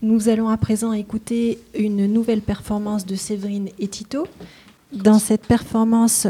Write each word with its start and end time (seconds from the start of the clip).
Nous 0.00 0.28
allons 0.28 0.48
à 0.48 0.56
présent 0.56 0.92
écouter 0.92 1.58
une 1.76 2.06
nouvelle 2.06 2.40
performance 2.40 3.04
de 3.04 3.16
Séverine 3.16 3.68
et 3.80 3.88
Tito. 3.88 4.28
Dans 4.92 5.18
cette 5.18 5.44
performance, 5.44 6.28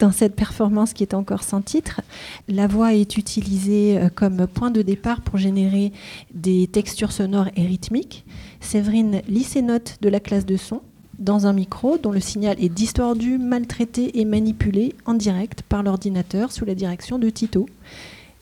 dans 0.00 0.10
cette 0.10 0.34
performance 0.34 0.92
qui 0.92 1.04
est 1.04 1.14
encore 1.14 1.44
sans 1.44 1.60
titre, 1.60 2.00
la 2.48 2.66
voix 2.66 2.92
est 2.92 3.16
utilisée 3.16 3.96
euh, 3.96 4.08
comme 4.12 4.48
point 4.48 4.72
de 4.72 4.82
départ 4.82 5.20
pour 5.20 5.38
générer 5.38 5.92
des 6.34 6.66
textures 6.66 7.12
sonores 7.12 7.48
et 7.54 7.64
rythmiques. 7.64 8.24
Séverine 8.60 9.22
lit 9.28 9.44
ses 9.44 9.62
notes 9.62 9.98
de 10.00 10.08
la 10.08 10.18
classe 10.18 10.44
de 10.44 10.56
son 10.56 10.80
dans 11.20 11.46
un 11.46 11.52
micro 11.52 11.96
dont 11.96 12.10
le 12.10 12.18
signal 12.18 12.56
est 12.58 12.68
distordu, 12.68 13.38
maltraité 13.38 14.18
et 14.18 14.24
manipulé 14.24 14.96
en 15.06 15.14
direct 15.14 15.62
par 15.62 15.84
l'ordinateur 15.84 16.50
sous 16.50 16.64
la 16.64 16.74
direction 16.74 17.20
de 17.20 17.30
Tito. 17.30 17.66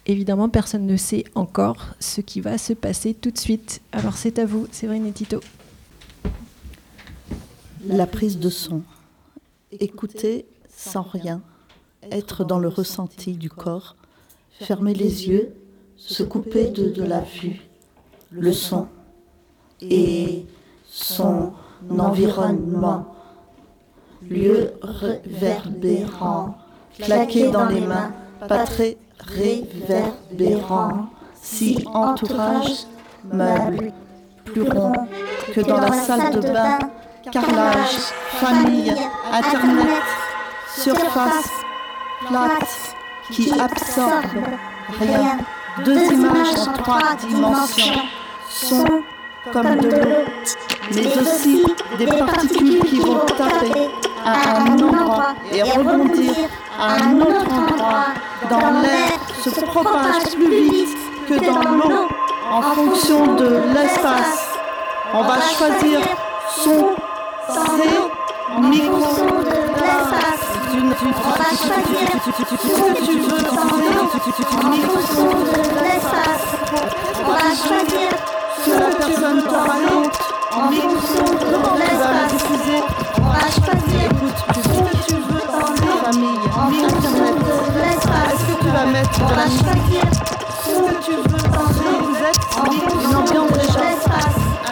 Évidemment, 0.06 0.48
personne 0.48 0.86
ne 0.86 0.96
sait 0.96 1.24
encore 1.34 1.94
ce 2.00 2.20
qui 2.20 2.40
va 2.40 2.58
se 2.58 2.72
passer 2.72 3.14
tout 3.14 3.30
de 3.30 3.38
suite. 3.38 3.80
Alors 3.92 4.16
c'est 4.16 4.38
à 4.40 4.46
vous, 4.46 4.66
Séverine 4.72 5.06
et 5.06 5.12
Tito. 5.12 5.40
La 7.86 8.06
prise 8.06 8.38
de 8.38 8.50
son. 8.50 8.82
Écouter 9.78 10.46
sans 10.68 11.02
rien, 11.02 11.40
être 12.10 12.44
dans 12.44 12.58
le 12.58 12.68
ressenti 12.68 13.34
du 13.34 13.48
corps, 13.48 13.96
fermer 14.50 14.92
les 14.92 15.28
yeux, 15.28 15.54
se 15.96 16.24
couper 16.24 16.70
de, 16.70 17.02
la 17.02 17.20
vue, 17.20 17.60
le 18.30 18.52
son. 18.52 18.88
Et 19.80 20.46
son 20.86 21.52
environnement, 21.88 23.14
lieu 24.28 24.72
réverbérant, 24.82 26.58
claqué 26.98 27.50
dans 27.50 27.66
les 27.66 27.80
mains, 27.80 28.12
pas 28.48 28.64
très 28.64 28.96
réverbérant, 29.18 31.06
si 31.40 31.84
entourage, 31.92 32.86
meuble, 33.32 33.92
plus 34.44 34.62
rond 34.62 34.92
que 35.54 35.60
dans 35.60 35.80
la 35.80 35.92
salle 35.92 36.30
de 36.34 36.40
bain, 36.40 36.78
carrelage, 37.30 37.96
famille, 38.40 38.94
internet, 39.32 40.02
surface, 40.76 41.50
plate, 42.26 42.96
qui 43.30 43.52
absorbe 43.58 44.24
rien, 45.00 45.38
deux 45.84 46.12
images 46.12 46.68
en 46.68 46.72
trois 46.72 47.14
dimensions, 47.28 48.02
son 48.48 48.84
comme 49.52 49.76
de 49.76 49.88
l'eau, 49.88 50.24
mais 50.94 51.06
aussi 51.06 51.64
des 51.98 52.06
particules 52.06 52.80
qui 52.84 52.98
vont 53.00 53.20
taper 53.26 53.88
à 54.24 54.58
un 54.58 54.78
endroit 54.78 55.34
et 55.52 55.62
rebondir 55.62 56.34
à 56.78 56.94
un 56.94 57.20
autre 57.20 57.52
endroit 57.52 57.81
dans 58.52 58.82
l'air 58.82 59.12
se 59.42 59.48
propage 59.64 60.34
plus 60.34 60.62
vite 60.70 60.96
que 61.26 61.34
dans 61.46 61.70
l'eau 61.70 62.08
en 62.50 62.62
fonction 62.62 63.34
de 63.34 63.48
l'espace. 63.72 64.58
On 65.14 65.22
va 65.22 65.40
choisir 65.40 66.00
son 66.62 66.90
C 67.48 67.88
micro 68.60 68.98
l'espace 69.80 70.46
d'une 70.70 70.90
on 70.90 71.30
va 71.30 71.48
choisir 71.62 72.04
ce 72.24 72.30
que 72.30 72.44
tu 73.06 73.18
veux 73.20 73.42
dans 73.42 73.64
micro 74.68 74.98
de 74.98 75.80
l'espace. 75.86 76.46
On 77.24 77.32
va 77.32 77.48
choisir 77.56 78.08
ce 78.58 78.70
que 78.70 78.76
la 78.78 78.90
personne 78.96 79.40
t'aura 79.44 79.76
honte 79.88 80.18
en 80.52 80.68
de 80.68 80.76
l'espace. 81.78 82.32
On 83.16 83.28
va 83.28 83.46
choisir 83.48 84.04
ce 84.52 84.68
que 84.68 84.94
tu 85.06 85.14
veux 85.14 85.44
en 85.48 87.41
mettre 88.86 89.18
de 89.18 89.34
la 89.34 89.46
musique 89.46 89.64
ce 90.64 90.70
que 90.70 91.04
tu 91.04 91.12
veux 91.12 91.42
vous 92.00 92.16
êtes 92.24 93.06
une 93.08 93.16
ambiance 93.16 93.52
déjà. 93.52 93.80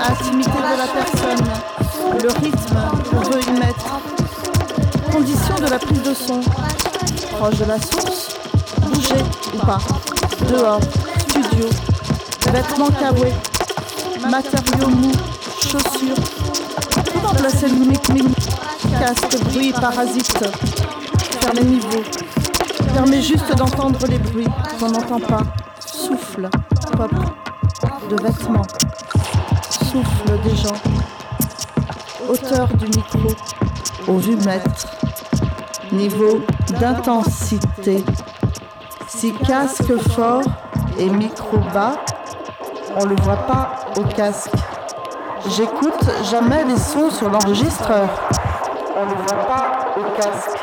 intimité 0.08 0.50
de 0.50 0.78
la 0.78 0.86
personne, 0.86 1.46
le 2.22 2.28
rythme 2.40 2.78
qu'on 3.10 3.20
veut 3.30 3.40
y 3.40 3.52
mettre, 3.52 4.00
condition 5.12 5.54
de 5.56 5.70
la 5.70 5.78
prise 5.78 6.02
de 6.02 6.14
son, 6.14 6.40
proche 7.36 7.58
de 7.58 7.64
la 7.66 7.80
source, 7.80 8.36
bouger 8.82 9.22
ou 9.54 9.58
pas, 9.58 9.78
dehors, 10.48 10.80
studio, 11.28 11.68
vêtements 12.52 12.90
kawé, 12.90 13.32
matériaux 14.28 14.88
mous, 14.88 15.12
chaussures, 15.62 16.16
comment 17.12 17.34
placer 17.34 17.68
le 17.68 17.74
mimic 17.74 18.00
casque, 18.98 19.38
bruit, 19.44 19.72
parasite, 19.72 20.38
faire 21.40 21.54
les 21.54 21.64
niveaux, 21.64 22.02
permet 22.92 23.22
juste 23.22 23.54
d'entendre 23.56 23.98
les 24.08 24.18
bruits 24.18 24.48
qu'on 24.78 24.88
n'entend 24.88 25.20
pas, 25.20 25.42
souffle, 25.84 26.48
pop, 26.96 27.10
de 28.08 28.16
vêtements, 28.22 28.66
souffle 29.70 30.40
des 30.44 30.56
gens, 30.56 30.76
hauteur 32.28 32.68
du 32.68 32.86
micro, 32.86 33.34
au 34.08 34.18
vue-mètre, 34.18 34.86
niveau 35.92 36.40
d'intensité. 36.78 38.04
Si 39.08 39.32
casque 39.32 39.96
fort 40.10 40.42
et 40.98 41.08
micro 41.10 41.58
bas, 41.72 41.96
on 42.96 43.04
le 43.04 43.16
voit 43.22 43.46
pas 43.46 43.76
au 43.96 44.02
casque. 44.02 44.52
J'écoute 45.48 46.04
jamais 46.30 46.64
les 46.64 46.76
sons 46.76 47.10
sur 47.10 47.28
l'enregistreur. 47.30 48.08
On 48.96 49.06
ne 49.06 49.14
voit 49.14 49.46
pas 49.46 49.94
au 49.96 50.20
casque. 50.20 50.59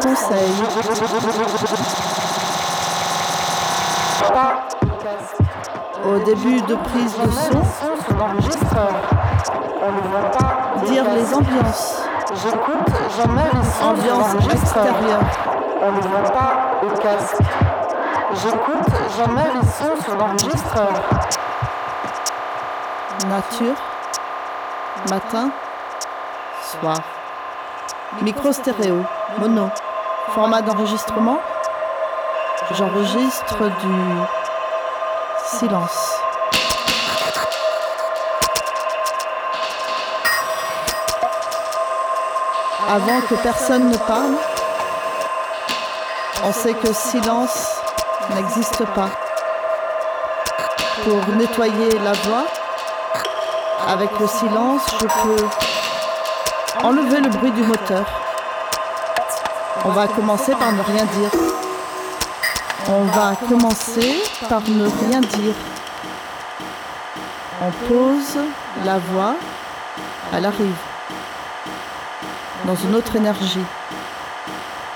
Conseil. 0.00 0.52
Pas 4.32 4.68
au 6.04 6.18
début 6.24 6.60
de 6.60 6.74
prise 6.74 7.14
de 7.18 7.30
son. 7.30 7.62
Dire 10.84 11.04
les 11.14 11.34
ambiances. 11.34 12.02
J'écoute 12.42 12.92
sons 13.16 13.50
Ambiance 13.82 14.34
extérieure. 14.52 15.20
On 15.82 15.92
ne 15.92 16.00
voit 16.00 16.30
pas 16.30 16.52
au 16.82 16.90
casque. 16.98 17.38
J'écoute 18.42 18.92
jamais 19.16 19.48
les 19.54 19.66
sons 19.66 20.02
sur 20.04 20.16
l'enregistreur. 20.16 20.92
Nature 23.28 23.74
matin, 25.10 25.50
soir. 26.62 27.00
Micro 28.22 28.52
stéréo, 28.52 29.04
mono. 29.38 29.70
Format 30.34 30.60
d'enregistrement, 30.60 31.38
j'enregistre 32.72 33.58
du 33.58 33.96
silence. 35.44 36.20
Avant 42.88 43.20
que 43.22 43.34
personne 43.36 43.88
ne 43.88 43.96
parle, 43.96 44.36
on 46.44 46.52
sait 46.52 46.74
que 46.74 46.92
silence 46.92 47.80
n'existe 48.34 48.84
pas. 48.94 49.10
Pour 51.04 51.34
nettoyer 51.36 51.98
la 52.04 52.12
voix, 52.12 52.46
avec 53.88 54.10
le 54.18 54.26
silence, 54.26 54.82
je 55.00 55.06
peux 55.06 55.46
enlever 56.84 57.20
le 57.20 57.28
bruit 57.30 57.52
du 57.52 57.62
moteur. 57.62 58.04
On 59.86 59.90
va 59.90 60.08
commencer 60.08 60.52
par 60.52 60.72
ne 60.72 60.82
rien 60.82 61.04
dire. 61.04 61.30
On 62.88 63.04
va 63.04 63.36
commencer 63.48 64.16
par 64.48 64.60
ne 64.62 64.84
rien 64.84 65.20
dire. 65.20 65.54
On 67.62 67.70
pose 67.88 68.38
la 68.84 68.98
voix, 68.98 69.36
elle 70.34 70.44
arrive 70.44 70.82
dans 72.66 72.74
une 72.74 72.96
autre 72.96 73.14
énergie. 73.14 73.64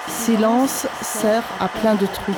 Silence 0.09 0.87
sert 1.01 1.45
à 1.61 1.69
plein 1.69 1.95
de 1.95 2.07
trucs. 2.07 2.37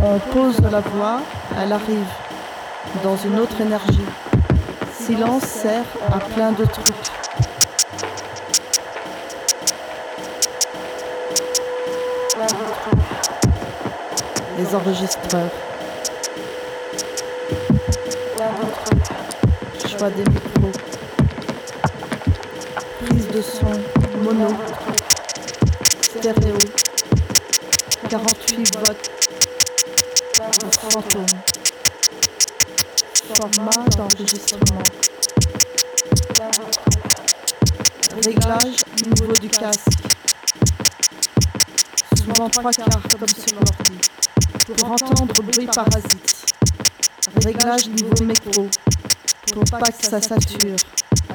On 0.00 0.18
pose 0.32 0.60
la 0.60 0.80
voix, 0.80 1.20
elle 1.60 1.72
arrive 1.72 2.12
dans 3.02 3.16
une 3.16 3.40
autre 3.40 3.60
énergie 3.60 4.06
silence 5.08 5.44
sert 5.44 5.86
à 6.12 6.18
plein 6.18 6.52
de 6.52 6.66
trucs. 6.66 7.17
Les 14.68 14.74
enregistreurs. 14.74 15.50
Choix 19.88 20.10
des 20.10 20.24
micros. 20.24 20.72
Prise 23.06 23.28
de 23.28 23.42
son 23.42 23.70
mono. 24.22 24.48
Stéréo. 26.02 26.58
48 28.10 28.76
votes. 28.78 29.10
Fantôme 30.80 31.26
format 33.34 33.84
d'enregistrement. 33.96 34.82
Réglage 38.24 38.84
niveau 39.06 39.32
du 39.40 39.48
casque. 39.48 39.88
Souvent 42.16 42.48
trois 42.50 42.72
quarts 42.72 43.02
comme 43.18 43.28
sur 43.28 43.54
l'ordi. 43.54 43.98
Pour 44.76 44.90
entendre 44.90 45.32
bruit 45.42 45.66
parasite. 45.66 46.54
Réglage 47.42 47.88
niveau 47.88 48.24
métro. 48.24 48.68
Pour 49.52 49.64
pas 49.64 49.90
que 49.90 50.04
ça 50.04 50.20
sature 50.20 50.76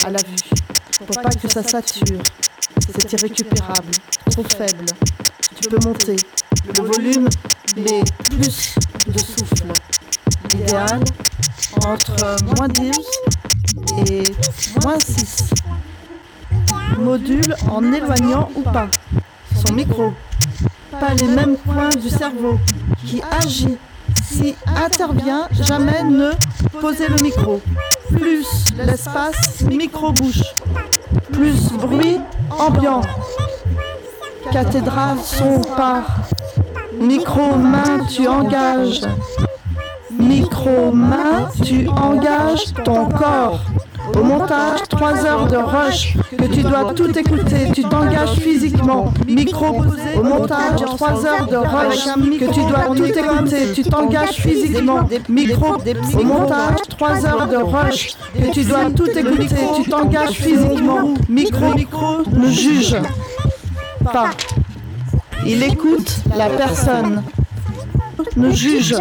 à 0.06 0.12
la 0.12 0.19
vue. 0.19 0.35
Pour 1.00 1.07
pas 1.07 1.31
que 1.31 1.47
ça 1.51 1.63
sature. 1.63 2.21
C'est 2.80 3.13
irrécupérable. 3.13 3.91
Trop 4.30 4.44
faible. 4.44 4.85
Tu 5.59 5.68
peux 5.68 5.80
monter. 5.83 6.15
Le 6.77 6.83
volume, 6.83 7.27
mais 7.75 8.03
plus 8.30 8.75
de 9.07 9.18
souffle. 9.18 9.74
L'idéal, 10.51 11.03
entre 11.86 12.36
moins 12.56 12.68
10 12.68 12.91
et 14.09 14.24
moins 14.83 15.00
6. 15.00 15.50
Module 17.00 17.56
en 17.71 17.91
éloignant 17.91 18.51
ou 18.56 18.62
pas 18.62 18.89
son 19.65 19.74
micro. 19.74 20.13
Pas 21.00 21.13
les 21.16 21.28
mêmes 21.28 21.57
points 21.57 21.90
du 21.90 22.10
cerveau 22.10 22.60
qui 23.06 23.22
agit. 23.31 23.78
Si 24.24 24.56
intervient, 24.66 25.48
jamais 25.51 26.04
ne 26.04 26.31
poser 26.80 27.07
le 27.07 27.22
micro. 27.22 27.62
Plus 28.16 28.66
l'espace 28.78 29.62
micro-bouche. 29.62 30.54
Plus 31.31 31.72
bruit 31.74 32.19
ambiant. 32.51 33.01
Cathédrale 34.51 35.18
son 35.24 35.62
par. 35.75 36.04
Micro-main, 37.00 38.06
tu 38.10 38.28
engages. 38.28 39.01
Micro-main, 40.12 41.50
tu 41.63 41.88
engages 41.89 42.74
ton 42.86 43.10
corps. 43.10 43.62
Au 44.15 44.24
montage, 44.24 44.80
3 44.89 45.25
heures 45.25 45.48
de 45.48 45.57
rush, 45.57 46.15
que 46.38 46.45
tu 46.45 46.62
dois 46.62 46.94
tout 46.94 47.18
écouter, 47.18 47.71
tu 47.74 47.83
t'engages 47.83 48.36
physiquement. 48.36 49.13
Micro. 49.27 49.83
Au 50.18 50.24
montage, 50.24 50.81
3 50.86 51.25
heures 51.25 51.48
de 51.48 51.57
rush, 51.57 52.06
que 52.39 52.45
tu 52.54 52.60
dois 52.65 52.95
tout 52.95 53.06
écouter, 53.06 53.74
tu 53.74 53.83
t'engages 53.83 54.36
physiquement. 54.36 55.10
Micro, 55.30 55.75
au 56.19 56.24
montage, 56.24 56.77
3 56.89 57.25
heures 57.25 57.48
de 57.48 57.57
rush, 57.57 58.15
que 58.36 58.51
tu 58.51 58.63
dois 58.63 58.92
tout 58.95 59.10
écouter, 59.10 59.56
tu 59.75 59.89
t'engages 59.89 60.31
physiquement. 60.31 61.13
Micro, 61.30 61.74
micro, 61.74 62.18
ne 62.31 62.50
juge 62.50 62.98
pas. 64.04 64.30
Il 65.45 65.63
écoute 65.63 66.18
la 66.38 66.50
personne. 66.50 67.24
Ne 68.38 68.51
juge 68.51 68.95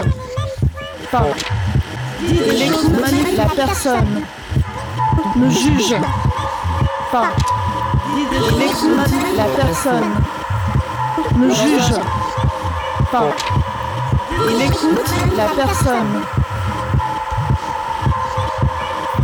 pas. 1.10 1.26
Il 2.28 2.62
écoute 2.62 3.36
la 3.36 3.46
personne. 3.46 4.22
Ne 5.36 5.50
juge 5.50 5.96
pas. 7.10 7.28
Il 8.14 8.62
écoute 8.62 9.12
la 9.36 9.44
personne. 9.44 10.10
Ne 11.36 11.50
juge 11.54 11.94
pas. 13.10 13.24
Il 14.48 14.62
écoute 14.62 15.12
la 15.36 15.44
personne. 15.44 16.22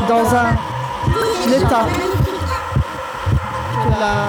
Dans 0.09 0.35
un 0.35 1.53
état 1.53 1.87
que 3.85 3.91
la 4.01 4.29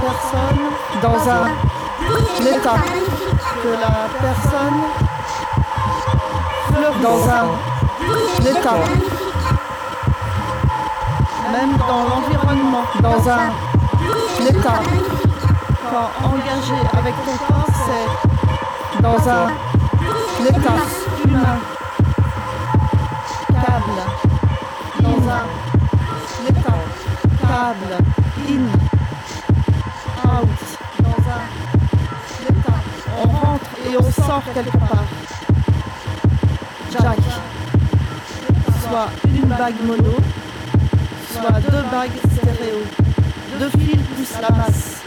personne 0.00 0.62
dans 1.02 1.28
un 1.28 1.46
état 2.46 2.76
que 3.62 3.68
la 3.80 3.94
personne 4.20 4.80
dans 7.02 7.28
un 7.28 8.50
état 8.50 8.78
même 11.66 11.76
dans 11.76 12.02
l'environnement 12.08 12.84
dans 13.00 13.28
un 13.28 13.50
état. 14.48 14.80
quand 15.90 16.28
engagé 16.28 16.74
avec 16.92 17.14
ton 17.24 17.36
corps 17.46 17.74
c'est 17.86 19.02
dans 19.02 19.28
un 19.28 19.48
état 20.48 20.80
humain. 21.24 21.58
Câble 23.48 24.02
dans 25.02 25.22
un 25.30 25.44
état 26.48 26.78
câble 27.40 27.94
in. 28.48 28.64
Out. 30.28 30.62
Dans 31.00 31.22
un 31.30 31.44
état. 32.50 32.78
On 33.18 33.28
rentre 33.28 33.70
et 33.88 33.96
on 33.96 34.10
sort 34.10 34.42
quelque 34.52 34.78
part. 34.78 35.04
Jack. 36.90 37.18
Soit 38.82 39.08
une 39.32 39.46
bague 39.46 39.80
mono 39.86 40.16
deux 41.50 41.82
bagues 41.90 42.10
stéréo. 42.32 42.78
Deux 43.58 43.70
fils 43.70 44.00
plus 44.14 44.40
la 44.40 44.50
masse. 44.56 45.02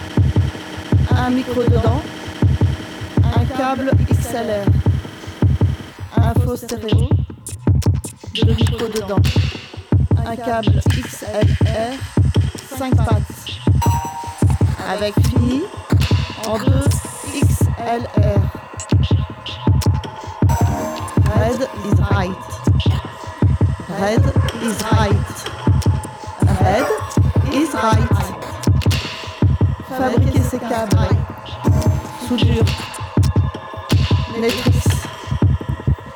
Un 1.15 1.29
micro 1.29 1.63
dedans. 1.63 2.01
Un 3.23 3.45
câble 3.45 3.91
XLR 4.09 4.65
un 6.17 6.33
faux 6.33 6.55
stéréo. 6.55 7.09
Deux 8.43 8.53
micros 8.53 8.87
dedans. 8.87 9.21
Un 10.25 10.35
câble 10.35 10.81
XLR 10.89 11.93
5 12.77 12.95
pattes. 12.95 13.21
Avec 14.89 15.13
fini 15.27 15.61
en 16.47 16.57
deux 16.57 16.85
XLR 17.33 18.41
Red 21.35 21.69
is 21.85 22.01
right. 22.11 22.31
Red 23.99 24.23
is 24.61 24.83
right 24.91 25.54
Red 26.65 26.87
is 27.53 27.71
right 27.75 28.09
Fabriquer 29.87 30.41
ses 30.41 30.57
câbles 30.57 30.97
Soudure. 32.27 32.65
Matrix 34.39 34.87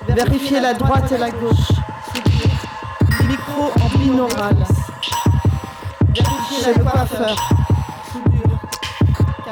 Vérifier 0.07 0.59
la 0.59 0.73
droite 0.73 1.11
et 1.11 1.19
la 1.19 1.29
gauche. 1.29 1.69
Soudure. 2.15 3.27
Micro 3.27 3.71
en 3.79 3.97
binaural. 3.99 4.57
Vérifier 6.15 6.73
le 6.73 6.83
coiffeur. 6.83 7.35
Soudure. 8.11 8.59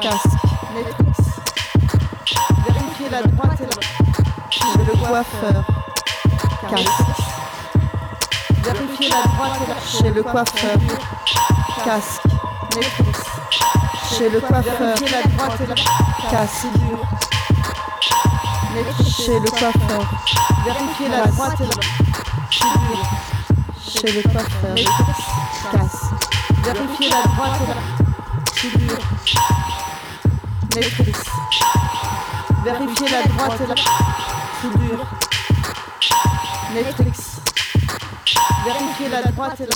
Casque. 0.00 0.26
Matrix 0.74 1.22
Vérifier 2.66 3.08
la 3.12 3.22
droite 3.22 3.60
et 3.60 3.66
la 3.66 4.50
chez 4.50 4.78
le 4.78 4.98
coiffeur. 4.98 5.64
Casque 6.68 7.37
Vérifier 8.72 9.08
la 9.08 9.22
droite 9.22 9.60
et 9.62 9.68
la 9.68 9.80
chez 9.80 10.10
le 10.14 10.22
coiffeur. 10.22 10.78
Casque. 11.84 12.22
Matrix 12.76 13.38
chez 14.16 14.28
le 14.28 14.40
coiffeur. 14.40 14.78
La 14.80 14.94
droite 14.94 15.60
et 15.60 15.66
la 15.66 15.74
casque. 16.30 16.66
Chez 19.04 19.40
le 19.40 19.50
coiffeur. 19.50 20.02
Vérifier 20.64 21.08
la 21.08 21.26
droite 21.26 21.60
et 21.60 21.64
la 21.64 21.98
chez 23.80 24.12
le 24.12 24.22
coiffeur. 24.22 24.74
Casse 25.72 26.08
vérifier 26.64 27.08
la 27.08 27.22
droite 27.22 27.60
et 27.62 27.68
la 27.68 28.52
figure. 28.52 28.98
Maîtrise. 30.74 31.24
Vérifier 32.64 33.08
la 33.08 33.22
droite 33.32 33.60
et 33.60 33.66
la 33.66 33.74
figure. 34.60 35.06
Maîtrise 36.74 37.37
vérifier 38.64 39.08
la 39.08 39.22
droite 39.22 39.60
et 39.60 39.66
la 39.66 39.70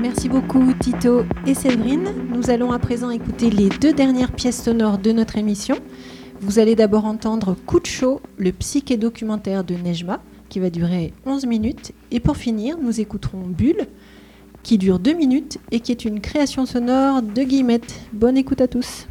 Merci 0.00 0.28
beaucoup 0.28 0.72
Tito 0.80 1.24
et 1.46 1.54
Séverine. 1.54 2.08
Nous 2.30 2.50
allons 2.50 2.72
à 2.72 2.78
présent 2.78 3.10
écouter 3.10 3.50
les 3.50 3.68
deux 3.68 3.92
dernières 3.92 4.32
pièces 4.32 4.62
sonores 4.62 4.98
de 4.98 5.12
notre 5.12 5.36
émission. 5.36 5.76
Vous 6.40 6.58
allez 6.58 6.74
d'abord 6.74 7.04
entendre 7.04 7.54
Coup 7.66 7.80
de 7.80 7.86
chaud, 7.86 8.20
le 8.38 8.52
psyché 8.52 8.96
documentaire 8.96 9.62
de 9.62 9.74
Nejma, 9.74 10.22
qui 10.48 10.58
va 10.58 10.70
durer 10.70 11.12
11 11.26 11.46
minutes. 11.46 11.92
Et 12.10 12.20
pour 12.20 12.36
finir, 12.36 12.78
nous 12.80 13.00
écouterons 13.00 13.42
Bulle, 13.46 13.86
qui 14.62 14.78
dure 14.78 14.98
2 14.98 15.12
minutes 15.14 15.58
et 15.70 15.80
qui 15.80 15.92
est 15.92 16.04
une 16.04 16.20
création 16.20 16.66
sonore 16.66 17.22
de 17.22 17.42
Guillemette. 17.42 18.00
Bonne 18.12 18.36
écoute 18.36 18.60
à 18.60 18.68
tous. 18.68 19.06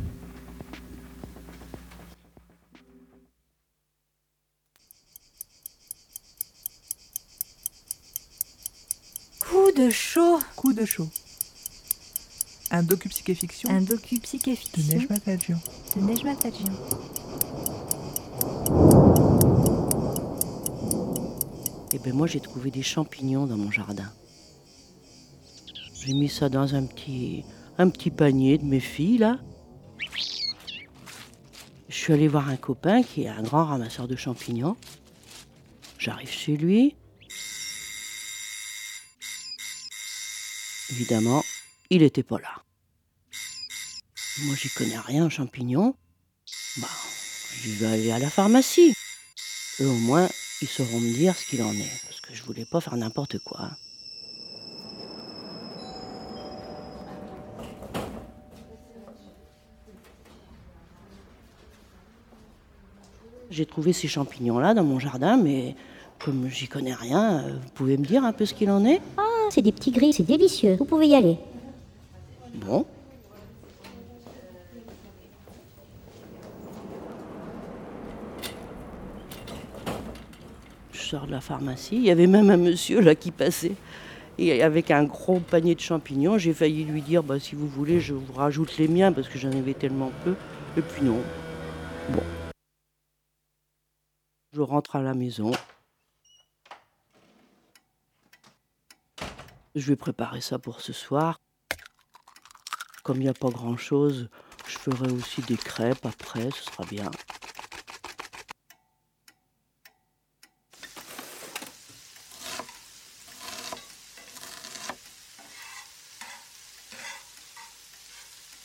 Coup 9.40 9.72
de 9.76 9.90
chaud. 9.90 10.40
Coup 10.56 10.74
de 10.74 10.86
chaud. 10.86 11.08
Un 12.72 12.84
docu-psyché-fiction 12.84 13.70
Un 13.70 13.82
docu-psyché-fiction 13.82 14.82
de 14.84 15.00
Nejma 15.00 15.20
Tadjian. 15.20 15.60
de 15.96 16.02
Nejma 16.02 16.36
Tadjian. 16.36 16.74
Eh 21.92 22.00
ben 22.00 22.14
moi 22.14 22.28
j'ai 22.28 22.40
trouvé 22.40 22.70
des 22.70 22.84
champignons 22.84 23.48
dans 23.48 23.58
mon 23.58 23.72
jardin. 23.72 24.12
J'ai 26.02 26.14
mis 26.14 26.30
ça 26.30 26.48
dans 26.48 26.76
un 26.76 26.86
petit, 26.86 27.44
un 27.78 27.90
petit 27.90 28.10
panier 28.10 28.58
de 28.58 28.64
mes 28.64 28.80
filles 28.80 29.18
là. 29.18 29.40
Je 31.90 31.96
suis 31.96 32.14
allée 32.14 32.28
voir 32.28 32.48
un 32.48 32.56
copain 32.56 33.04
qui 33.04 33.24
est 33.24 33.28
un 33.28 33.42
grand 33.42 33.66
ramasseur 33.66 34.08
de 34.08 34.16
champignons. 34.16 34.78
J'arrive 35.98 36.32
chez 36.32 36.56
lui. 36.56 36.96
Évidemment, 40.92 41.44
il 41.90 42.02
était 42.02 42.24
pas 42.24 42.40
là. 42.40 42.64
Moi, 44.44 44.56
j'y 44.56 44.70
connais 44.70 44.98
rien 44.98 45.26
en 45.26 45.30
champignons. 45.30 45.96
Bah, 46.78 46.88
je 47.62 47.72
vais 47.72 47.88
aller 47.88 48.12
à 48.12 48.20
la 48.20 48.30
pharmacie. 48.30 48.94
Eux, 49.82 49.88
au 49.88 49.98
moins, 49.98 50.30
ils 50.62 50.68
sauront 50.68 51.00
me 51.00 51.14
dire 51.14 51.36
ce 51.36 51.46
qu'il 51.46 51.62
en 51.62 51.74
est. 51.74 52.02
Parce 52.06 52.22
que 52.22 52.34
je 52.34 52.44
voulais 52.44 52.66
pas 52.66 52.80
faire 52.80 52.96
n'importe 52.96 53.40
quoi. 53.40 53.72
J'ai 63.60 63.66
trouvé 63.66 63.92
ces 63.92 64.08
champignons-là 64.08 64.74
dans 64.74 64.86
mon 64.86 65.00
jardin, 65.00 65.36
mais 65.36 65.76
comme 66.18 66.48
j'y 66.48 66.70
connais 66.70 66.94
rien, 66.94 67.40
euh, 67.40 67.50
vous 67.62 67.70
pouvez 67.74 67.98
me 67.98 68.06
dire 68.06 68.24
un 68.24 68.32
peu 68.32 68.46
ce 68.46 68.54
qu'il 68.54 68.72
en 68.72 68.86
est? 68.86 69.02
Ah, 69.18 69.50
c'est 69.50 69.62
des 69.62 69.74
petits 69.74 69.92
gris, 69.92 70.14
c'est 70.14 70.24
délicieux. 70.24 70.78
Vous 70.80 70.86
pouvez 70.86 71.08
y 71.08 71.16
aller. 71.16 71.38
Bon. 72.56 72.86
Je 80.94 81.02
sors 81.02 81.28
de 81.28 81.32
la 81.32 81.42
pharmacie, 81.42 81.98
il 81.98 82.06
y 82.06 82.12
avait 82.12 82.28
même 82.28 82.50
un 82.50 82.56
monsieur 82.56 83.02
là 83.02 83.14
qui 83.14 83.32
passait. 83.32 83.74
Et 84.38 84.64
avec 84.64 84.90
un 84.90 85.04
gros 85.04 85.42
panier 85.42 85.76
de 85.76 85.82
champignons, 85.82 86.38
j'ai 86.38 86.54
failli 86.54 86.86
lui 86.86 87.02
dire 87.02 87.24
bah, 87.24 87.42
si 87.42 87.56
vous 87.56 87.68
voulez, 87.68 88.00
je 88.00 88.14
vous 88.14 88.32
rajoute 88.32 88.78
les 88.78 88.88
miens 88.88 89.12
parce 89.12 89.28
que 89.28 89.38
j'en 89.38 89.52
avais 89.52 89.74
tellement 89.74 90.12
peu. 90.24 90.36
Et 90.78 90.82
puis 90.82 91.04
non. 91.04 91.18
Bon. 92.14 92.22
Je 94.52 94.62
rentre 94.62 94.96
à 94.96 95.02
la 95.04 95.14
maison. 95.14 95.52
Je 99.76 99.88
vais 99.88 99.96
préparer 99.96 100.42
ça 100.42 100.58
pour 100.58 100.82
ce 100.82 100.92
soir. 100.92 101.40
Comme 103.04 103.18
il 103.18 103.24
n'y 103.24 103.30
a 103.30 103.34
pas 103.34 103.50
grand-chose, 103.50 104.28
je 104.68 104.78
ferai 104.80 105.12
aussi 105.12 105.42
des 105.44 105.56
crêpes 105.56 106.04
après, 106.04 106.50
ce 106.50 106.64
sera 106.64 106.84
bien. 106.86 107.12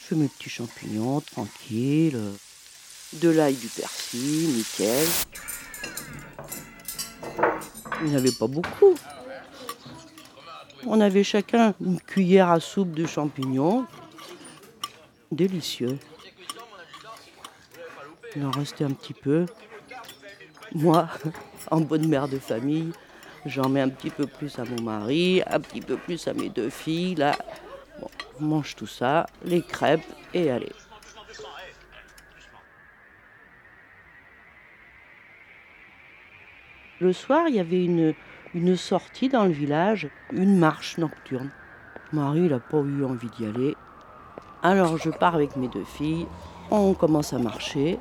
Je 0.00 0.06
fais 0.06 0.14
mes 0.16 0.28
petits 0.28 0.48
champignons, 0.48 1.20
tranquille. 1.20 2.18
De 3.14 3.28
l'ail, 3.28 3.54
du 3.54 3.68
persil, 3.68 4.48
nickel. 4.48 5.08
Il 8.02 8.10
n'y 8.10 8.16
avait 8.16 8.32
pas 8.32 8.46
beaucoup. 8.46 8.94
On 10.86 11.00
avait 11.00 11.24
chacun 11.24 11.74
une 11.80 12.00
cuillère 12.00 12.50
à 12.50 12.60
soupe 12.60 12.92
de 12.92 13.06
champignons. 13.06 13.86
Délicieux. 15.32 15.98
Il 18.36 18.44
en 18.44 18.50
restait 18.50 18.84
un 18.84 18.90
petit 18.90 19.14
peu. 19.14 19.46
Moi, 20.74 21.08
en 21.70 21.80
bonne 21.80 22.08
mère 22.08 22.28
de 22.28 22.38
famille, 22.38 22.92
j'en 23.46 23.68
mets 23.68 23.80
un 23.80 23.88
petit 23.88 24.10
peu 24.10 24.26
plus 24.26 24.58
à 24.58 24.64
mon 24.64 24.82
mari, 24.82 25.42
un 25.46 25.60
petit 25.60 25.80
peu 25.80 25.96
plus 25.96 26.26
à 26.28 26.34
mes 26.34 26.48
deux 26.48 26.70
filles. 26.70 27.14
Là, 27.14 27.36
on 28.40 28.44
mange 28.44 28.74
tout 28.74 28.86
ça, 28.86 29.26
les 29.44 29.62
crêpes 29.62 30.04
et 30.34 30.50
allez. 30.50 30.72
Le 37.04 37.12
soir, 37.12 37.48
il 37.48 37.56
y 37.56 37.60
avait 37.60 37.84
une, 37.84 38.76
sortie 38.78 39.28
dans 39.28 39.44
le 39.44 39.50
village, 39.50 40.08
une 40.32 40.56
marche 40.56 40.96
nocturne. 40.96 41.50
Marie 42.14 42.48
n'a 42.48 42.60
pas 42.60 42.78
eu 42.78 43.04
envie 43.04 43.28
d'y 43.36 43.44
aller. 43.44 43.76
Alors 44.62 44.96
je 44.96 45.10
pars 45.10 45.34
avec 45.34 45.54
mes 45.56 45.68
deux 45.68 45.84
filles, 45.84 46.26
on 46.70 46.94
commence 46.94 47.34
à 47.34 47.38
marcher. 47.38 47.98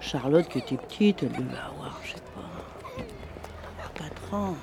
Charlotte, 0.00 0.48
qui 0.48 0.60
était 0.60 0.78
petite, 0.78 1.22
elle 1.22 1.32
devait 1.32 1.58
avoir, 1.58 2.00
je 2.02 2.12
sais 2.12 2.22
pas, 2.34 3.02
4 3.96 4.32
ans. 4.32 4.56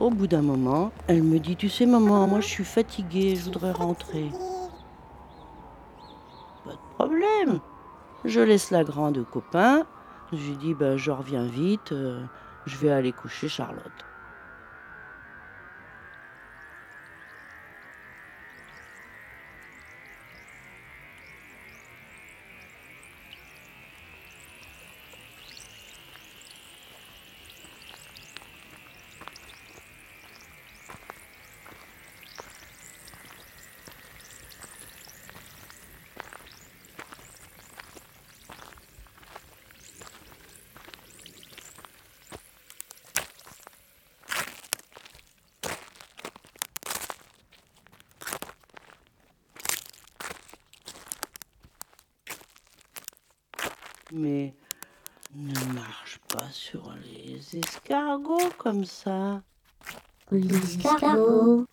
Au 0.00 0.10
bout 0.10 0.26
d'un 0.26 0.42
moment, 0.42 0.90
elle 1.06 1.22
me 1.22 1.38
dit 1.38 1.54
Tu 1.54 1.68
sais, 1.68 1.86
maman, 1.86 2.26
moi 2.26 2.40
je 2.40 2.48
suis 2.48 2.64
fatiguée, 2.64 3.36
je 3.36 3.44
voudrais 3.44 3.70
rentrer. 3.70 4.32
Pas 6.64 6.72
de 6.72 6.94
problème. 6.98 7.60
Je 8.24 8.40
laisse 8.40 8.72
la 8.72 8.82
grande 8.82 9.18
au 9.18 9.24
copain. 9.24 9.86
Je 10.32 10.38
lui 10.38 10.56
dis 10.56 10.74
ben, 10.74 10.96
Je 10.96 11.12
reviens 11.12 11.46
vite, 11.46 11.92
euh, 11.92 12.24
je 12.66 12.76
vais 12.76 12.90
aller 12.90 13.14
coucher 13.14 13.48
Charlotte. 13.48 14.06
Comme 58.66 58.84
ça. 58.84 59.42
L'escargot. 60.32 61.66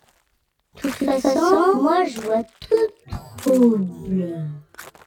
De 0.76 0.80
toute 0.80 0.92
façon, 0.92 1.82
moi 1.82 2.06
je 2.06 2.22
vois 2.22 2.44
tout 2.44 3.12
trouble. 3.40 4.48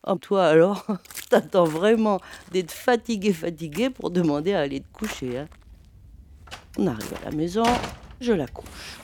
Oh, 0.04 0.16
toi 0.16 0.46
alors, 0.46 0.84
t'attends 1.30 1.62
vraiment 1.62 2.18
d'être 2.50 2.72
fatigué, 2.72 3.32
fatigué 3.32 3.88
pour 3.88 4.10
demander 4.10 4.52
à 4.52 4.62
aller 4.62 4.80
te 4.80 4.92
coucher. 4.92 5.38
Hein. 5.38 5.46
On 6.76 6.88
arrive 6.88 7.14
à 7.22 7.30
la 7.30 7.36
maison, 7.36 7.62
je 8.20 8.32
la 8.32 8.48
couche. 8.48 8.98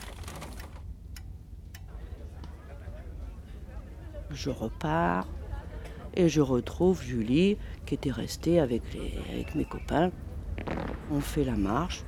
Je 4.29 4.49
repars 4.49 5.25
et 6.15 6.27
je 6.27 6.41
retrouve 6.41 7.01
Julie 7.01 7.57
qui 7.85 7.93
était 7.93 8.11
restée 8.11 8.59
avec, 8.59 8.81
les, 8.93 9.17
avec 9.31 9.55
mes 9.55 9.63
copains. 9.63 10.11
On 11.11 11.21
fait 11.21 11.45
la 11.45 11.55
marche. 11.55 12.03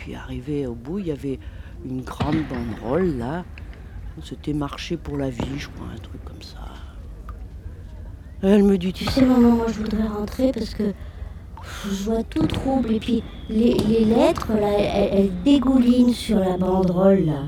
Puis 0.00 0.14
arrivé 0.14 0.66
au 0.66 0.74
bout, 0.74 0.98
il 0.98 1.08
y 1.08 1.12
avait 1.12 1.38
une 1.84 2.00
grande 2.00 2.38
banderole 2.48 3.18
là. 3.18 3.44
C'était 4.22 4.54
marché 4.54 4.96
pour 4.96 5.18
la 5.18 5.28
vie, 5.28 5.58
je 5.58 5.68
crois, 5.68 5.88
un 5.94 5.98
truc 5.98 6.24
comme 6.24 6.40
ça. 6.40 6.58
Elle 8.42 8.64
me 8.64 8.78
dit, 8.78 8.94
tu 8.94 9.04
sais, 9.04 9.24
maman, 9.24 9.50
moi 9.50 9.66
je 9.68 9.80
voudrais 9.80 10.06
rentrer 10.06 10.52
parce 10.52 10.74
que 10.74 10.94
je 11.84 12.04
vois 12.04 12.22
tout 12.22 12.46
trouble. 12.46 12.92
Et 12.92 12.98
puis 12.98 13.22
les, 13.50 13.74
lettres, 14.06 14.54
là, 14.54 14.70
elles, 14.78 15.30
dégoulinent 15.42 16.14
sur 16.14 16.38
la 16.38 16.56
banderole, 16.56 17.26
là. 17.26 17.42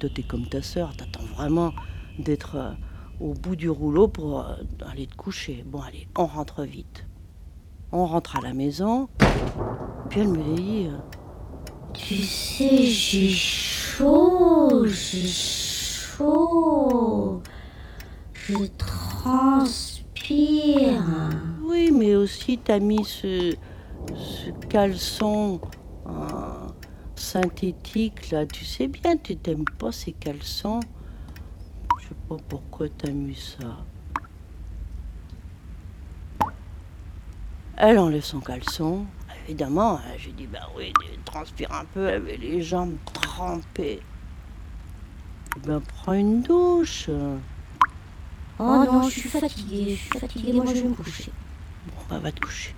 toi 0.00 0.10
t'es 0.12 0.24
comme 0.24 0.46
ta 0.46 0.60
sœur, 0.60 0.92
t'attends 0.96 1.26
vraiment 1.36 1.72
d'être 2.18 2.56
euh, 2.56 2.72
au 3.20 3.32
bout 3.32 3.54
du 3.54 3.70
rouleau 3.70 4.08
pour 4.08 4.40
euh, 4.40 4.54
aller 4.90 5.06
te 5.06 5.14
coucher. 5.14 5.64
Bon, 5.64 5.80
allez, 5.80 6.08
on 6.18 6.26
rentre 6.26 6.64
vite. 6.64 7.06
On 7.92 8.06
rentre 8.06 8.38
à 8.38 8.40
la 8.40 8.54
maison. 8.54 9.08
Puis 10.10 10.20
elle 10.20 10.28
me 10.28 10.56
dit, 10.56 10.88
Tu 11.94 12.16
sais, 12.16 12.82
j'ai 12.82 13.30
chaud, 13.30 14.84
j'ai 14.86 15.28
chaud. 15.28 17.40
Je 18.32 18.66
transpire. 18.76 19.94
oui, 21.62 21.92
mais 21.92 22.16
aussi 22.16 22.58
t'as 22.58 22.80
mis 22.80 23.04
ce, 23.04 23.54
caleçon 24.68 25.60
euh, 26.06 26.68
synthétique 27.14 28.30
là. 28.30 28.44
Tu 28.44 28.64
sais 28.64 28.88
bien, 28.88 29.16
tu 29.16 29.36
t'aimes 29.36 29.64
pas 29.78 29.92
ces 29.92 30.12
caleçons. 30.12 30.80
Je 32.00 32.08
sais 32.08 32.14
pas 32.28 32.36
pourquoi 32.48 32.88
t'as 32.88 33.12
mis 33.12 33.36
ça. 33.36 33.84
Elle 37.76 37.98
enlève 37.98 38.24
son 38.24 38.40
caleçon. 38.40 39.06
Évidemment, 39.46 39.98
hein, 39.98 40.16
j'ai 40.18 40.32
dit, 40.32 40.46
bah 40.46 40.70
oui, 40.74 40.92
tu 41.00 41.18
transpires 41.24 41.72
un 41.72 41.84
peu, 41.84 42.08
avait 42.08 42.38
les 42.38 42.62
jambes 42.62 42.96
trempées. 43.04 44.00
Ben, 45.66 45.80
prends 45.80 46.14
une 46.14 46.42
douche. 46.42 47.10
Oh 48.58 48.84
non, 48.84 49.02
je 49.02 49.20
suis 49.20 49.28
fatiguée, 49.28 49.96
je 49.96 50.00
suis 50.00 50.18
fatiguée, 50.18 50.52
moi 50.54 50.64
je 50.66 50.72
vais 50.80 50.88
me 50.88 50.94
coucher. 50.94 51.30
Bon, 51.88 52.02
bah, 52.08 52.18
va 52.20 52.32
te 52.32 52.40
coucher. 52.40 52.74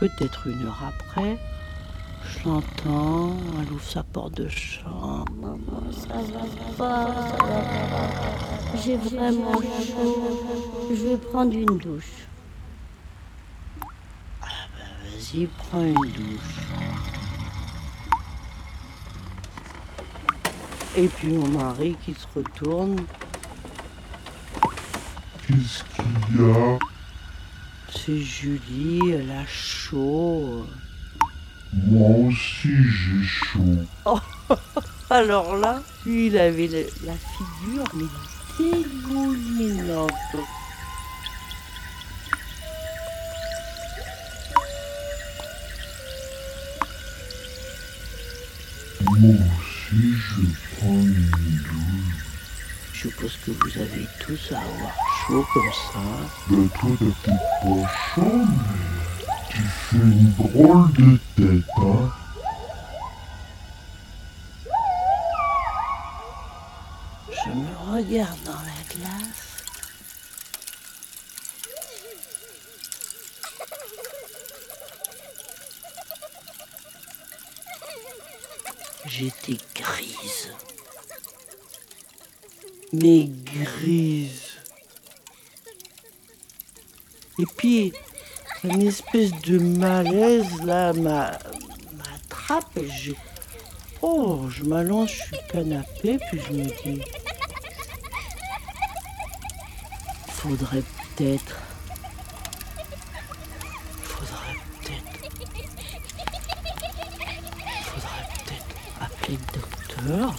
Peut-être 0.00 0.46
une 0.46 0.66
heure 0.66 0.82
après, 0.82 1.38
je 2.24 2.48
l'entends, 2.48 3.36
elle 3.60 3.70
ouvre 3.70 3.84
sa 3.84 4.02
porte 4.02 4.34
de 4.38 4.48
chambre. 4.48 5.58
J'ai 8.82 8.96
vraiment 8.96 9.60
chaud. 9.60 10.38
Je 10.88 10.94
vais 10.94 11.16
prendre 11.18 11.54
une 11.54 11.76
douche. 11.76 12.26
Vas-y, 14.40 15.46
prends 15.46 15.84
une 15.84 15.94
douche. 15.94 16.60
Et 20.96 21.08
puis 21.08 21.28
mon 21.28 21.48
mari 21.48 21.94
qui 22.04 22.14
se 22.14 22.26
retourne, 22.34 22.96
Qu'est-ce 25.46 25.84
qu'il 25.84 26.46
y 26.46 26.50
a? 26.50 26.89
C'est 28.06 28.18
Julie, 28.18 29.00
elle 29.12 29.30
a 29.30 29.44
chaud. 29.46 30.66
Moi 31.72 32.10
aussi 32.28 32.68
j'ai 32.68 33.24
chaud. 33.24 34.16
Alors 35.10 35.56
là, 35.56 35.82
lui, 36.06 36.28
il 36.28 36.38
avait 36.38 36.68
la 37.04 37.14
figure, 37.14 37.84
mais 37.94 38.04
dégoulinante. 38.58 40.10
Moi 49.18 49.34
aussi 49.34 50.12
je 50.14 50.42
prends 50.76 50.92
une 50.92 51.30
douche. 51.30 52.24
Je 52.92 53.08
suppose 53.08 53.36
que 53.44 53.50
vous 53.50 53.80
avez 53.80 54.06
tous 54.20 54.52
à 54.52 54.58
avoir 54.58 55.09
chaud 55.30 55.46
comme 55.52 55.72
ça. 55.72 56.00
Ben 56.48 56.68
toi 56.68 56.90
t'as 56.98 57.04
peut-être 57.22 57.50
pas 57.62 57.88
chaud, 58.14 58.44
mais 58.46 59.26
tu 59.48 59.62
fais 59.62 59.96
une 59.96 60.32
drôle 60.32 60.92
de 60.92 61.18
tête, 61.36 61.64
hein 61.78 62.12
Je 67.28 67.50
me 67.50 67.96
regarde 67.96 68.42
dans 68.44 68.52
la 68.52 68.82
glace. 68.90 69.46
J'étais 79.06 79.58
grise. 79.74 80.52
Mais 82.92 83.28
grise. 83.44 84.49
Et 87.40 87.46
puis, 87.56 87.92
une 88.64 88.82
espèce 88.82 89.30
de 89.42 89.58
malaise 89.58 90.62
là 90.62 90.92
m'a- 90.92 91.38
m'attrape 91.96 92.76
et. 92.76 93.14
Oh, 94.02 94.46
je 94.50 94.64
m'allonge 94.64 95.10
sur 95.14 95.26
le 95.32 95.52
canapé, 95.52 96.18
puis 96.30 96.40
je 96.46 96.52
me 96.52 96.64
dis... 96.64 97.00
Faudrait 100.28 100.82
peut-être... 101.16 101.56
Faudrait 104.02 104.56
peut-être... 104.82 105.12
Faudrait 107.84 108.28
peut-être 108.44 108.74
appeler 109.00 109.38
le 109.38 109.60
docteur. 109.60 110.34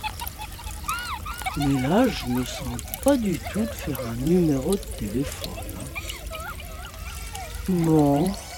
Mais 1.58 1.82
là, 1.88 2.08
je 2.08 2.26
me 2.32 2.46
sens 2.46 2.78
pas 3.04 3.18
du 3.18 3.40
tout 3.52 3.62
de 3.62 3.66
faire 3.66 4.00
un 4.08 4.16
numéro 4.26 4.72
de 4.72 4.86
téléphone. 5.00 5.52
Hein. 7.70 7.86
Bon. 7.86 8.51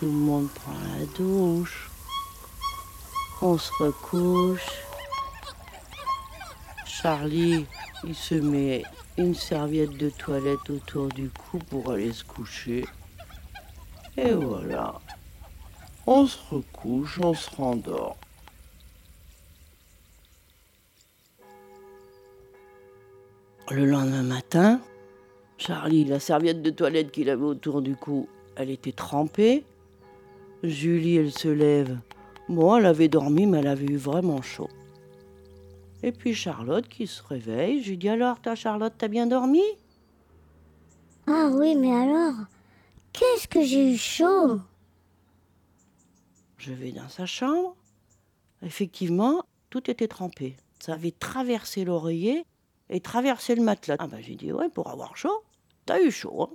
Tout 0.00 0.06
le 0.06 0.12
monde 0.12 0.48
prend 0.48 0.72
la 0.98 1.04
douche. 1.14 1.90
On 3.42 3.58
se 3.58 3.70
recouche. 3.82 4.66
Charlie, 6.86 7.66
il 8.04 8.14
se 8.14 8.34
met 8.36 8.82
une 9.18 9.34
serviette 9.34 9.98
de 9.98 10.08
toilette 10.08 10.70
autour 10.70 11.08
du 11.08 11.28
cou 11.28 11.58
pour 11.58 11.90
aller 11.90 12.14
se 12.14 12.24
coucher. 12.24 12.86
Et 14.16 14.32
voilà. 14.32 14.98
On 16.06 16.26
se 16.26 16.38
recouche, 16.50 17.20
on 17.22 17.34
se 17.34 17.50
rendort. 17.54 18.16
Le 23.70 23.84
lendemain 23.84 24.22
matin, 24.22 24.80
Charlie, 25.58 26.06
la 26.06 26.20
serviette 26.20 26.62
de 26.62 26.70
toilette 26.70 27.12
qu'il 27.12 27.28
avait 27.28 27.44
autour 27.44 27.82
du 27.82 27.96
cou, 27.96 28.30
elle 28.56 28.70
était 28.70 28.92
trempée. 28.92 29.62
Julie, 30.62 31.16
elle 31.16 31.32
se 31.32 31.48
lève. 31.48 31.98
Bon, 32.48 32.76
elle 32.76 32.86
avait 32.86 33.08
dormi, 33.08 33.46
mais 33.46 33.58
elle 33.58 33.66
avait 33.68 33.86
eu 33.86 33.96
vraiment 33.96 34.42
chaud. 34.42 34.68
Et 36.02 36.12
puis 36.12 36.34
Charlotte 36.34 36.88
qui 36.88 37.06
se 37.06 37.22
réveille. 37.22 37.82
Je 37.82 37.90
lui 37.90 37.98
dis 37.98 38.08
alors, 38.08 38.40
toi 38.40 38.54
Charlotte, 38.54 38.94
t'as 38.96 39.08
bien 39.08 39.26
dormi? 39.26 39.62
Ah 41.26 41.50
oui, 41.52 41.74
mais 41.76 41.92
alors 41.92 42.34
Qu'est-ce 43.12 43.48
que 43.48 43.62
j'ai 43.62 43.92
eu 43.92 43.96
chaud? 43.96 44.60
Je 46.58 46.72
vais 46.72 46.92
dans 46.92 47.08
sa 47.08 47.26
chambre. 47.26 47.76
Effectivement, 48.62 49.42
tout 49.70 49.90
était 49.90 50.08
trempé. 50.08 50.56
Ça 50.78 50.94
avait 50.94 51.10
traversé 51.10 51.84
l'oreiller 51.84 52.44
et 52.88 53.00
traversé 53.00 53.54
le 53.54 53.62
matelas. 53.62 53.96
Ah 53.98 54.06
ben 54.06 54.20
j'ai 54.22 54.34
dit, 54.34 54.52
ouais, 54.52 54.68
pour 54.68 54.88
avoir 54.88 55.16
chaud, 55.16 55.42
t'as 55.86 56.00
eu 56.00 56.10
chaud. 56.10 56.42
hein. 56.42 56.50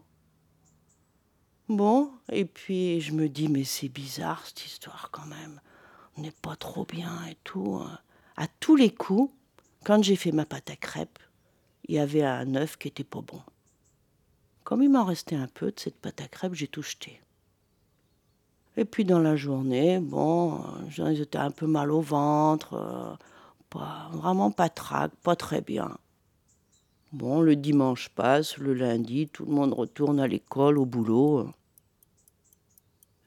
Bon, 1.69 2.11
et 2.31 2.45
puis 2.45 3.01
je 3.01 3.11
me 3.11 3.27
dis, 3.27 3.47
mais 3.47 3.63
c'est 3.63 3.89
bizarre 3.89 4.45
cette 4.45 4.65
histoire 4.65 5.09
quand 5.11 5.25
même. 5.25 5.59
On 6.17 6.21
n'est 6.21 6.31
pas 6.31 6.55
trop 6.55 6.85
bien 6.85 7.25
et 7.29 7.37
tout. 7.43 7.79
hein. 7.81 7.99
À 8.37 8.47
tous 8.59 8.75
les 8.75 8.93
coups, 8.93 9.31
quand 9.83 10.03
j'ai 10.03 10.15
fait 10.15 10.31
ma 10.31 10.45
pâte 10.45 10.69
à 10.69 10.75
crêpes, 10.75 11.19
il 11.87 11.95
y 11.95 11.99
avait 11.99 12.23
un 12.23 12.55
œuf 12.55 12.77
qui 12.77 12.87
était 12.87 13.03
pas 13.03 13.21
bon. 13.21 13.41
Comme 14.63 14.83
il 14.83 14.89
m'en 14.91 15.05
restait 15.05 15.35
un 15.35 15.47
peu 15.47 15.71
de 15.71 15.79
cette 15.79 15.95
pâte 15.97 16.21
à 16.21 16.27
crêpes, 16.27 16.53
j'ai 16.53 16.67
tout 16.67 16.81
jeté. 16.83 17.21
Et 18.77 18.85
puis 18.85 19.05
dans 19.05 19.19
la 19.19 19.35
journée, 19.35 19.99
bon, 19.99 20.63
j'étais 20.89 21.37
un 21.37 21.51
peu 21.51 21.65
mal 21.65 21.91
au 21.91 22.01
ventre, 22.01 22.73
euh, 22.73 23.15
pas, 23.69 24.09
vraiment 24.13 24.51
pas 24.51 24.69
trac, 24.69 25.11
pas 25.23 25.35
très 25.35 25.61
bien. 25.61 25.97
Bon, 27.11 27.41
le 27.41 27.55
dimanche 27.55 28.09
passe, 28.09 28.57
le 28.57 28.73
lundi, 28.73 29.27
tout 29.27 29.45
le 29.45 29.51
monde 29.51 29.73
retourne 29.73 30.19
à 30.19 30.27
l'école, 30.27 30.77
au 30.77 30.85
boulot. 30.85 31.49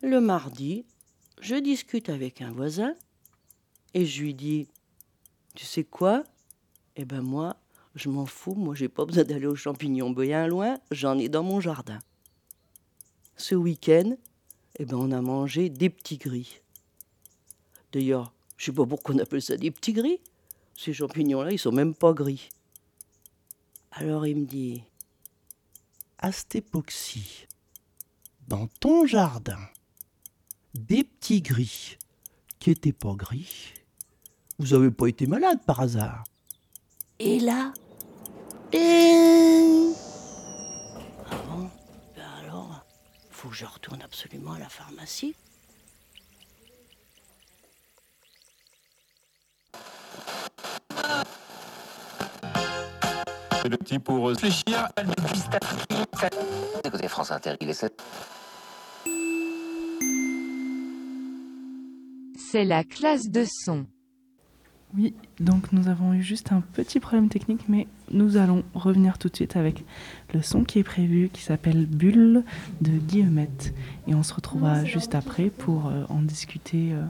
Le 0.02 0.20
mardi, 0.20 0.84
je 1.40 1.54
discute 1.54 2.08
avec 2.08 2.42
un 2.42 2.50
voisin 2.50 2.94
et 3.94 4.04
je 4.04 4.22
lui 4.22 4.34
dis, 4.34 4.68
tu 5.54 5.64
sais 5.64 5.84
quoi? 5.84 6.24
Eh 6.96 7.04
ben 7.04 7.22
moi, 7.22 7.56
je 7.94 8.08
m'en 8.08 8.26
fous, 8.26 8.54
moi 8.54 8.74
j'ai 8.74 8.88
pas 8.88 9.04
besoin 9.04 9.24
d'aller 9.24 9.46
aux 9.46 9.56
champignons 9.56 10.10
bien 10.10 10.46
loin, 10.46 10.78
j'en 10.90 11.18
ai 11.18 11.28
dans 11.28 11.42
mon 11.42 11.60
jardin. 11.60 11.98
Ce 13.36 13.54
week-end, 13.54 14.16
eh 14.78 14.84
ben 14.84 14.96
on 14.96 15.12
a 15.12 15.20
mangé 15.20 15.68
des 15.68 15.90
petits 15.90 16.18
gris. 16.18 16.60
D'ailleurs, 17.92 18.32
je 18.56 18.66
sais 18.66 18.72
pas 18.72 18.84
pourquoi 18.84 19.14
on 19.14 19.18
appelle 19.18 19.42
ça 19.42 19.56
des 19.56 19.70
petits 19.70 19.92
gris. 19.92 20.20
Ces 20.76 20.92
champignons-là, 20.92 21.52
ils 21.52 21.58
sont 21.58 21.72
même 21.72 21.94
pas 21.94 22.12
gris. 22.12 22.50
Alors 24.00 24.28
il 24.28 24.36
me 24.36 24.46
dit, 24.46 24.84
à 26.20 26.30
cette 26.30 26.54
époque-ci, 26.54 27.48
dans 28.46 28.68
ton 28.78 29.06
jardin, 29.06 29.58
des 30.72 31.02
petits 31.02 31.42
gris 31.42 31.98
qui 32.60 32.70
étaient 32.70 32.92
pas 32.92 33.14
gris, 33.14 33.74
vous 34.60 34.72
avez 34.72 34.92
pas 34.92 35.08
été 35.08 35.26
malade 35.26 35.58
par 35.66 35.80
hasard 35.80 36.22
Et 37.18 37.40
là, 37.40 37.72
ding 38.70 39.94
Ah 41.28 41.42
bon? 41.48 41.68
Ben 42.14 42.30
alors, 42.44 42.84
faut 43.30 43.48
que 43.48 43.56
je 43.56 43.64
retourne 43.64 44.02
absolument 44.02 44.52
à 44.52 44.60
la 44.60 44.68
pharmacie. 44.68 45.34
Pris 53.68 53.70
le 53.70 53.76
petit 53.76 53.98
pour 53.98 54.28
réfléchir. 54.28 54.88
Écoutez, 56.84 57.08
France 57.08 57.30
Inter, 57.30 57.54
il 57.60 57.68
est 57.68 57.74
7. 57.74 58.02
C'est 62.50 62.64
la 62.64 62.84
classe 62.84 63.28
de 63.28 63.44
son. 63.46 63.86
Oui, 64.96 65.14
donc 65.38 65.70
nous 65.72 65.88
avons 65.88 66.14
eu 66.14 66.22
juste 66.22 66.50
un 66.50 66.62
petit 66.62 66.98
problème 66.98 67.28
technique, 67.28 67.68
mais 67.68 67.86
nous 68.10 68.38
allons 68.38 68.64
revenir 68.72 69.18
tout 69.18 69.28
de 69.28 69.36
suite 69.36 69.54
avec 69.56 69.84
le 70.32 70.40
son 70.40 70.64
qui 70.64 70.78
est 70.78 70.84
prévu, 70.84 71.28
qui 71.30 71.42
s'appelle 71.42 71.84
Bulle 71.84 72.42
de 72.80 72.92
Guillemette. 72.92 73.74
Et 74.06 74.14
on 74.14 74.22
se 74.22 74.32
retrouvera 74.32 74.86
juste 74.86 75.14
après 75.14 75.50
pour 75.50 75.88
euh, 75.88 76.04
en 76.08 76.22
discuter. 76.22 76.92
euh. 76.92 77.04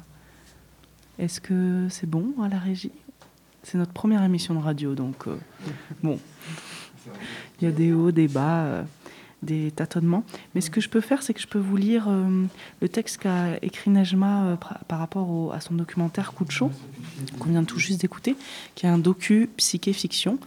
Est-ce 1.21 1.40
que 1.40 1.87
c'est 1.88 2.09
bon 2.09 2.35
à 2.42 2.49
la 2.49 2.59
régie? 2.59 2.92
C'est 3.70 3.76
notre 3.76 3.92
première 3.92 4.22
émission 4.22 4.54
de 4.54 4.61
radio, 4.61 4.94
donc 4.94 5.26
euh, 5.26 5.37
bon. 6.02 6.18
Il 7.61 7.64
y 7.64 7.66
a 7.66 7.70
des 7.70 7.92
hauts, 7.92 8.12
des 8.12 8.26
bas, 8.26 8.62
euh, 8.62 8.83
des 9.42 9.70
tâtonnements. 9.72 10.24
Mais 10.54 10.62
ce 10.62 10.70
que 10.70 10.81
je 10.81 10.88
peux 10.88 11.02
faire, 11.02 11.22
c'est 11.22 11.35
que 11.35 11.40
je 11.42 11.46
peux 11.46 11.59
vous 11.59 11.76
lire 11.76 12.07
euh, 12.09 12.46
le 12.81 12.88
texte 12.88 13.18
qu'a 13.18 13.59
écrit 13.61 13.90
Nejma 13.90 14.44
euh, 14.44 14.57
par 14.88 14.98
rapport 14.98 15.52
à 15.52 15.61
son 15.61 15.74
documentaire 15.74 16.33
Coup 16.33 16.46
de 16.46 16.50
chaud, 16.50 16.70
qu'on 17.38 17.50
vient 17.50 17.62
tout 17.62 17.78
juste 17.78 18.00
d'écouter, 18.00 18.37
qui 18.74 18.87
est 18.87 18.88
un 18.88 18.96
docu 18.96 19.50
psyché-fiction. 19.59 20.38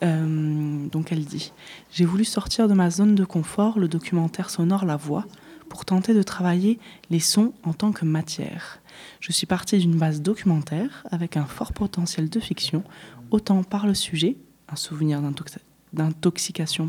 Donc 0.00 1.12
elle 1.12 1.26
dit 1.26 1.52
J'ai 1.92 2.06
voulu 2.06 2.24
sortir 2.24 2.68
de 2.68 2.74
ma 2.74 2.88
zone 2.88 3.14
de 3.14 3.24
confort, 3.26 3.78
le 3.78 3.86
documentaire 3.86 4.48
sonore 4.48 4.86
La 4.86 4.96
Voix, 4.96 5.26
pour 5.68 5.84
tenter 5.84 6.14
de 6.14 6.22
travailler 6.22 6.78
les 7.10 7.20
sons 7.20 7.52
en 7.64 7.74
tant 7.74 7.92
que 7.92 8.06
matière. 8.06 8.81
Je 9.20 9.32
suis 9.32 9.46
partie 9.46 9.78
d'une 9.78 9.96
base 9.96 10.22
documentaire 10.22 11.06
avec 11.10 11.36
un 11.36 11.44
fort 11.44 11.72
potentiel 11.72 12.28
de 12.28 12.40
fiction, 12.40 12.84
autant 13.30 13.62
par 13.62 13.86
le 13.86 13.94
sujet, 13.94 14.36
un 14.68 14.76
souvenir 14.76 15.20
d'intox- 15.20 15.58
d'intoxication 15.92 16.88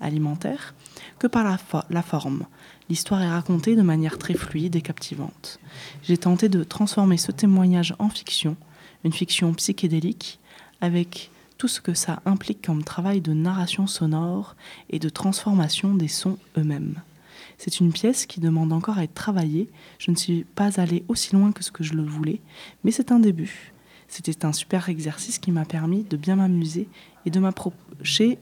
alimentaire, 0.00 0.74
que 1.18 1.26
par 1.26 1.44
la, 1.44 1.58
la 1.90 2.02
forme. 2.02 2.46
L'histoire 2.88 3.22
est 3.22 3.30
racontée 3.30 3.76
de 3.76 3.82
manière 3.82 4.18
très 4.18 4.34
fluide 4.34 4.76
et 4.76 4.82
captivante. 4.82 5.58
J'ai 6.02 6.18
tenté 6.18 6.48
de 6.48 6.64
transformer 6.64 7.16
ce 7.16 7.32
témoignage 7.32 7.94
en 7.98 8.08
fiction, 8.08 8.56
une 9.04 9.12
fiction 9.12 9.54
psychédélique, 9.54 10.40
avec 10.80 11.30
tout 11.56 11.68
ce 11.68 11.80
que 11.80 11.94
ça 11.94 12.20
implique 12.26 12.66
comme 12.66 12.82
travail 12.82 13.20
de 13.20 13.32
narration 13.32 13.86
sonore 13.86 14.56
et 14.90 14.98
de 14.98 15.08
transformation 15.08 15.94
des 15.94 16.08
sons 16.08 16.38
eux-mêmes. 16.58 17.00
C'est 17.58 17.80
une 17.80 17.92
pièce 17.92 18.26
qui 18.26 18.40
demande 18.40 18.72
encore 18.72 18.98
à 18.98 19.04
être 19.04 19.14
travaillée. 19.14 19.68
Je 19.98 20.10
ne 20.10 20.16
suis 20.16 20.44
pas 20.44 20.80
allée 20.80 21.04
aussi 21.08 21.34
loin 21.34 21.52
que 21.52 21.64
ce 21.64 21.70
que 21.70 21.84
je 21.84 21.94
le 21.94 22.02
voulais, 22.02 22.40
mais 22.82 22.90
c'est 22.90 23.12
un 23.12 23.18
début. 23.18 23.72
C'était 24.08 24.44
un 24.44 24.52
super 24.52 24.88
exercice 24.88 25.38
qui 25.38 25.50
m'a 25.50 25.64
permis 25.64 26.04
de 26.04 26.16
bien 26.16 26.36
m'amuser 26.36 26.88
et 27.26 27.30
de 27.30 27.40
m'approcher 27.40 28.38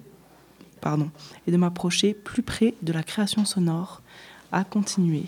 pardon, 0.82 1.10
et 1.46 1.50
de 1.50 1.56
m'approcher 1.56 2.12
plus 2.12 2.42
près 2.42 2.74
de 2.82 2.92
la 2.92 3.02
création 3.02 3.46
sonore 3.46 4.02
à 4.50 4.64
continuer. 4.64 5.24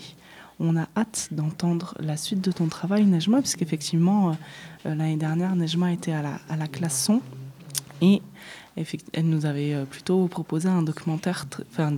On 0.59 0.77
a 0.77 0.87
hâte 0.95 1.29
d'entendre 1.31 1.95
la 1.99 2.17
suite 2.17 2.41
de 2.41 2.51
ton 2.51 2.67
travail, 2.67 3.05
Nejma, 3.05 3.39
puisqu'effectivement, 3.39 4.29
euh, 4.29 4.33
euh, 4.85 4.95
l'année 4.95 5.17
dernière, 5.17 5.55
Nejma 5.55 5.91
était 5.91 6.11
à 6.11 6.21
la, 6.21 6.39
à 6.49 6.55
la 6.55 6.67
classe 6.67 7.03
son 7.03 7.21
elle 9.13 9.29
nous 9.29 9.45
avait 9.45 9.73
euh, 9.73 9.85
plutôt 9.85 10.27
proposé 10.27 10.67
un 10.67 10.81
documentaire, 10.81 11.45
enfin 11.71 11.95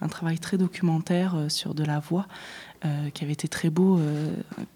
un 0.00 0.08
travail 0.08 0.38
très 0.38 0.58
documentaire 0.58 1.34
euh, 1.34 1.48
sur 1.48 1.74
de 1.74 1.82
la 1.84 1.98
voix 1.98 2.26
euh, 2.84 3.10
qui 3.10 3.24
avait 3.24 3.32
été 3.32 3.48
très 3.48 3.70
beau, 3.70 3.98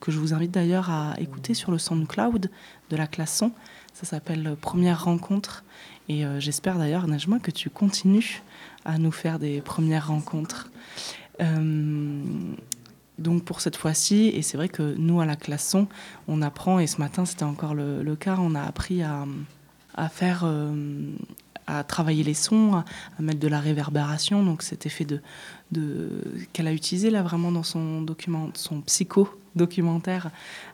que 0.00 0.10
je 0.10 0.18
vous 0.18 0.32
invite 0.32 0.50
d'ailleurs 0.50 0.88
à 0.90 1.14
écouter 1.18 1.52
sur 1.52 1.70
le 1.70 1.76
SoundCloud 1.76 2.50
de 2.88 2.96
la 2.96 3.06
classe 3.06 3.36
son. 3.36 3.52
Ça 3.92 4.06
s'appelle 4.06 4.56
Première 4.60 5.04
rencontre. 5.04 5.64
Et 6.08 6.24
j'espère 6.38 6.78
d'ailleurs, 6.78 7.06
Najma, 7.06 7.38
que 7.38 7.50
tu 7.50 7.68
continues 7.68 8.40
à 8.86 8.96
nous 8.96 9.12
faire 9.12 9.38
des 9.38 9.60
premières 9.60 10.08
rencontres. 10.08 10.70
Donc 13.18 13.44
pour 13.44 13.60
cette 13.60 13.76
fois-ci, 13.76 14.28
et 14.28 14.40
c'est 14.40 14.56
vrai 14.56 14.70
que 14.70 14.94
nous 14.96 15.20
à 15.20 15.26
la 15.26 15.36
classe 15.36 15.68
son, 15.68 15.86
on 16.28 16.40
apprend, 16.40 16.78
et 16.78 16.86
ce 16.86 16.96
matin 16.96 17.26
c'était 17.26 17.44
encore 17.44 17.74
le 17.74 18.16
cas, 18.16 18.38
on 18.38 18.54
a 18.54 18.62
appris 18.62 19.02
à, 19.02 19.26
à 19.98 20.08
faire, 20.08 20.42
euh, 20.44 21.12
à 21.66 21.84
travailler 21.84 22.24
les 22.24 22.34
sons, 22.34 22.74
à, 22.74 22.84
mettre 23.20 23.40
de 23.40 23.48
la 23.48 23.60
réverbération, 23.60 24.42
donc 24.42 24.62
cet 24.62 24.86
effet 24.86 25.04
de, 25.04 25.20
qu'elle 26.52 26.66
a 26.66 26.72
utilisé 26.72 27.10
là 27.10 27.22
vraiment 27.22 27.52
dans 27.52 27.62
son 27.62 28.00
document, 28.02 28.50
son 28.54 28.80
psycho 28.82 29.28
documentaire 29.54 30.30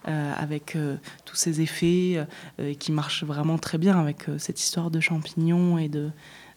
euh, 0.07 0.33
avec 0.37 0.77
euh, 0.77 0.97
tous 1.25 1.37
ces 1.37 1.61
effets 1.61 2.25
euh, 2.61 2.75
qui 2.75 2.93
marchent 2.93 3.25
vraiment 3.25 3.59
très 3.59 3.79
bien 3.79 3.99
avec 3.99 4.27
cette 4.39 4.61
histoire 4.61 4.91
de 4.91 5.01
champignons 5.01 5.79
et 5.79 5.89
de 5.89 6.11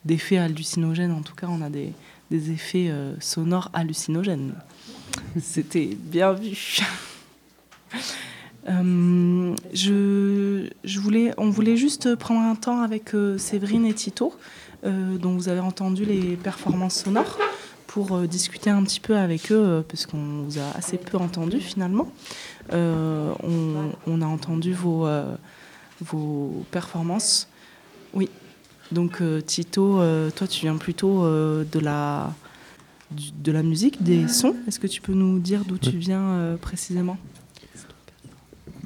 d'effets 0.05 0.37
hallucinogènes. 0.37 1.11
En 1.11 1.21
tout 1.21 1.35
cas, 1.35 1.47
on 1.49 1.61
a 1.61 1.69
des, 1.69 1.91
des 2.31 2.51
effets 2.51 2.93
sonores 3.19 3.69
hallucinogènes. 3.73 4.53
C'était 5.41 5.97
bien 5.99 6.31
vu. 6.31 6.77
Euh, 8.69 9.55
je, 9.73 10.67
je 10.83 10.99
voulais, 10.99 11.33
on 11.37 11.49
voulait 11.49 11.77
juste 11.77 12.15
prendre 12.15 12.41
un 12.41 12.55
temps 12.55 12.81
avec 12.81 13.13
euh, 13.13 13.37
Séverine 13.37 13.85
et 13.85 13.93
Tito, 13.93 14.33
euh, 14.85 15.17
dont 15.17 15.31
vous 15.31 15.47
avez 15.49 15.61
entendu 15.61 16.05
les 16.05 16.35
performances 16.35 17.03
sonores, 17.03 17.37
pour 17.87 18.19
discuter 18.21 18.69
un 18.69 18.83
petit 18.83 18.99
peu 18.99 19.17
avec 19.17 19.51
eux, 19.51 19.83
parce 19.87 20.05
qu'on 20.05 20.43
vous 20.43 20.59
a 20.59 20.77
assez 20.77 20.97
peu 20.97 21.17
entendu 21.17 21.59
finalement. 21.59 22.11
On, 22.71 23.91
on 24.05 24.21
a 24.21 24.25
entendu 24.25 24.73
vos, 24.73 25.07
vos 26.01 26.65
performances. 26.69 27.47
Oui. 28.13 28.29
Donc 28.91 29.21
Tito, 29.45 29.99
toi 30.35 30.47
tu 30.47 30.61
viens 30.61 30.75
plutôt 30.77 31.23
de 31.23 31.79
la 31.79 32.33
de 33.11 33.51
la 33.51 33.63
musique, 33.63 34.03
des 34.03 34.27
sons. 34.27 34.55
Est-ce 34.67 34.79
que 34.79 34.87
tu 34.87 35.01
peux 35.01 35.13
nous 35.13 35.39
dire 35.39 35.63
d'où 35.65 35.77
tu 35.77 35.97
viens 35.97 36.21
euh, 36.21 36.57
précisément? 36.57 37.17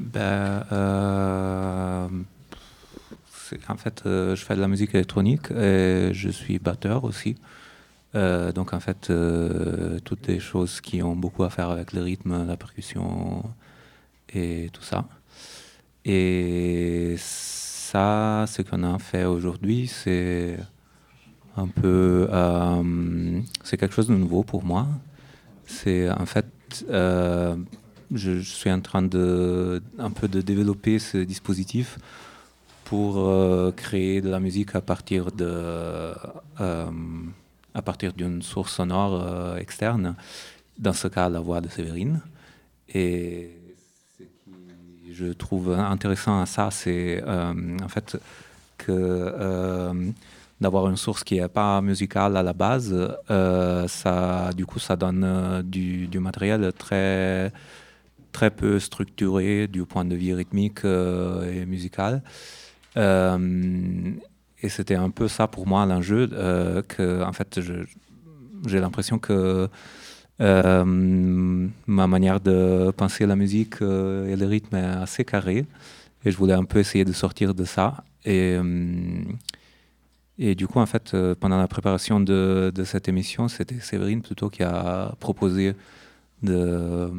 Ben, 0.01 0.65
euh, 0.71 2.07
en 3.69 3.77
fait, 3.77 4.03
euh, 4.05 4.35
je 4.35 4.43
fais 4.43 4.55
de 4.55 4.61
la 4.61 4.67
musique 4.67 4.95
électronique 4.95 5.51
et 5.51 6.09
je 6.13 6.29
suis 6.29 6.57
batteur 6.57 7.03
aussi. 7.03 7.35
Euh, 8.15 8.51
donc, 8.51 8.73
en 8.73 8.79
fait, 8.79 9.11
toutes 10.03 10.27
les 10.27 10.39
choses 10.39 10.81
qui 10.81 11.03
ont 11.03 11.15
beaucoup 11.15 11.43
à 11.43 11.49
faire 11.49 11.69
avec 11.69 11.93
le 11.93 12.01
rythme, 12.01 12.47
la 12.47 12.57
percussion 12.57 13.43
et 14.33 14.69
tout 14.73 14.83
ça. 14.83 15.05
Et 16.03 17.15
ça, 17.19 18.45
ce 18.47 18.63
qu'on 18.63 18.83
a 18.83 18.97
fait 18.97 19.25
aujourd'hui, 19.25 19.87
c'est 19.87 20.57
un 21.57 21.67
peu. 21.67 22.27
c'est 23.63 23.77
quelque 23.77 23.93
chose 23.93 24.07
de 24.07 24.15
nouveau 24.15 24.43
pour 24.43 24.63
moi. 24.63 24.87
C'est 25.65 26.09
en 26.09 26.25
fait. 26.25 26.47
Je, 28.13 28.39
suis 28.41 28.71
en 28.71 28.81
train 28.81 29.01
de 29.01 29.81
un 29.97 30.11
peu 30.11 30.27
de 30.27 30.41
développer 30.41 30.99
ce 30.99 31.17
dispositif 31.17 31.97
pour 32.85 33.19
euh, 33.19 33.71
créer 33.71 34.21
de 34.21 34.29
la 34.29 34.39
musique 34.39 34.75
à 34.75 34.81
partir 34.81 35.31
de 35.31 36.13
euh, 36.59 36.91
à 37.73 37.81
partir 37.81 38.11
d'une 38.11 38.41
source 38.41 38.73
sonore 38.73 39.13
euh, 39.13 39.55
externe, 39.55 40.15
dans 40.77 40.91
ce 40.93 41.07
cas 41.07 41.29
la 41.29 41.39
voix 41.39 41.61
de 41.61 41.69
Séverine. 41.69 42.19
Et 42.93 43.51
ce 44.17 44.23
qui 44.23 45.13
je 45.13 45.27
trouve 45.31 45.71
intéressant 45.71 46.41
à 46.41 46.45
ça, 46.45 46.69
c'est 46.69 47.23
en 47.23 47.87
fait 47.87 48.17
que 48.77 50.11
d'avoir 50.59 50.89
une 50.89 50.97
source 50.97 51.23
qui 51.23 51.39
n'est 51.39 51.47
pas 51.47 51.81
musicale 51.81 52.35
à 52.35 52.43
la 52.43 52.51
base, 52.51 52.93
ça, 53.87 54.49
du 54.53 54.65
coup, 54.65 54.79
ça 54.79 54.97
donne 54.97 55.61
du, 55.63 56.07
du 56.07 56.19
matériel 56.19 56.73
très 56.77 57.53
très 58.31 58.51
peu 58.51 58.79
structuré 58.79 59.67
du 59.67 59.85
point 59.85 60.05
de 60.05 60.15
vue 60.15 60.33
rythmique 60.33 60.85
euh, 60.85 61.51
et 61.51 61.65
musical. 61.65 62.23
Euh, 62.97 64.11
et 64.61 64.69
c'était 64.69 64.95
un 64.95 65.09
peu 65.09 65.27
ça 65.27 65.47
pour 65.47 65.67
moi 65.67 65.85
l'enjeu, 65.85 66.29
euh, 66.33 66.81
que 66.83 67.23
en 67.23 67.33
fait 67.33 67.59
j'ai 68.67 68.79
l'impression 68.79 69.17
que 69.19 69.69
ma 70.39 72.07
manière 72.07 72.39
de 72.39 72.91
penser 72.91 73.25
la 73.27 73.35
musique 73.35 73.75
et 73.81 74.35
le 74.35 74.45
rythme 74.45 74.75
est 74.75 74.83
assez 74.83 75.23
carré, 75.23 75.65
et 76.25 76.31
je 76.31 76.37
voulais 76.37 76.53
un 76.53 76.63
peu 76.63 76.79
essayer 76.79 77.05
de 77.05 77.13
sortir 77.13 77.53
de 77.53 77.63
ça. 77.63 78.03
Et, 78.25 78.57
et 80.39 80.55
du 80.55 80.67
coup, 80.67 80.79
en 80.79 80.87
fait, 80.87 81.15
pendant 81.39 81.57
la 81.57 81.67
préparation 81.67 82.19
de 82.19 82.83
cette 82.85 83.07
émission, 83.07 83.47
c'était 83.47 83.79
Séverine 83.79 84.21
plutôt 84.23 84.49
qui 84.49 84.63
a 84.63 85.13
proposé 85.19 85.75
de 86.41 87.11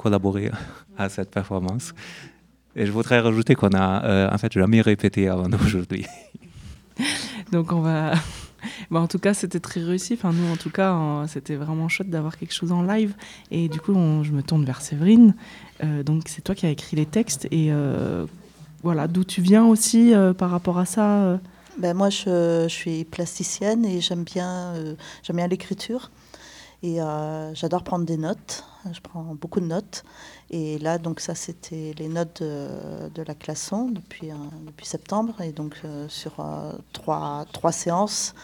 collaborer 0.00 0.50
à 0.96 1.08
cette 1.08 1.30
performance. 1.30 1.92
Et 2.76 2.86
je 2.86 2.92
voudrais 2.92 3.20
rajouter 3.20 3.54
qu'on 3.54 3.74
a 3.74 4.04
euh, 4.04 4.30
en 4.34 4.38
fait 4.38 4.52
jamais 4.52 4.80
répété 4.80 5.28
avant 5.28 5.48
d'aujourd'hui. 5.52 6.06
Donc 7.52 7.72
on 7.72 7.80
va. 7.80 8.14
Bah, 8.90 9.00
en 9.00 9.06
tout 9.06 9.18
cas, 9.18 9.32
c'était 9.32 9.58
très 9.60 9.80
réussi. 9.80 10.12
Enfin, 10.18 10.32
nous, 10.34 10.52
en 10.52 10.56
tout 10.56 10.68
cas, 10.68 11.24
c'était 11.28 11.54
vraiment 11.54 11.88
chouette 11.88 12.10
d'avoir 12.10 12.36
quelque 12.36 12.52
chose 12.52 12.72
en 12.72 12.82
live. 12.82 13.14
Et 13.50 13.70
du 13.70 13.80
coup, 13.80 13.94
on- 13.94 14.22
je 14.22 14.32
me 14.32 14.42
tourne 14.42 14.66
vers 14.66 14.82
Séverine. 14.82 15.34
Euh, 15.82 16.02
donc, 16.02 16.24
c'est 16.26 16.42
toi 16.42 16.54
qui 16.54 16.66
as 16.66 16.70
écrit 16.70 16.94
les 16.96 17.06
textes. 17.06 17.46
Et 17.50 17.68
euh, 17.70 18.26
voilà, 18.82 19.08
d'où 19.08 19.24
tu 19.24 19.40
viens 19.40 19.64
aussi 19.64 20.12
euh, 20.12 20.34
par 20.34 20.50
rapport 20.50 20.78
à 20.78 20.84
ça 20.84 21.22
euh? 21.22 21.36
Ben 21.78 21.96
Moi, 21.96 22.10
je, 22.10 22.64
je, 22.64 22.74
suis 22.74 23.04
plasticienne 23.04 23.86
et 23.86 24.02
j'aime 24.02 24.24
bien, 24.24 24.74
euh, 24.74 24.94
j'aime 25.22 25.36
bien 25.36 25.46
l'écriture. 25.46 26.10
Et 26.82 27.00
euh, 27.00 27.54
j'adore 27.54 27.82
prendre 27.82 28.06
des 28.06 28.16
notes. 28.16 28.64
Je 28.90 29.00
prends 29.00 29.34
beaucoup 29.34 29.60
de 29.60 29.66
notes. 29.66 30.02
Et 30.48 30.78
là, 30.78 30.96
donc 30.96 31.20
ça, 31.20 31.34
c'était 31.34 31.94
les 31.98 32.08
notes 32.08 32.42
de, 32.42 33.22
la 33.22 33.34
classon 33.34 33.90
depuis, 33.90 34.30
euh, 34.30 34.34
depuis 34.66 34.86
septembre. 34.86 35.40
Et 35.42 35.52
donc 35.52 35.76
euh, 35.84 36.08
sur 36.08 36.36
trois, 36.92 37.72
séances, 37.72 38.34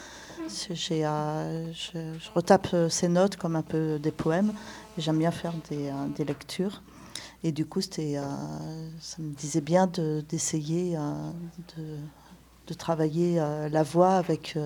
j'ai, 0.71 1.03
je, 1.03 2.31
retape 2.35 2.77
ces 2.91 3.09
notes 3.09 3.37
comme 3.37 3.57
un 3.57 3.63
peu 3.63 3.99
des 3.99 4.13
poèmes. 4.13 4.53
J'aime 4.99 5.19
bien 5.19 5.31
faire 5.31 5.55
des, 5.71 6.25
lectures. 6.25 6.83
Et 7.43 7.53
du 7.53 7.65
coup, 7.65 7.81
c'était, 7.81 8.19
ça 9.01 9.17
me 9.23 9.33
disait 9.35 9.61
bien 9.63 9.87
de, 9.87 10.23
d'essayer 10.29 10.97
de, 11.77 11.97
de, 12.67 12.75
travailler 12.75 13.37
la 13.71 13.83
voix 13.83 14.15
avec 14.15 14.57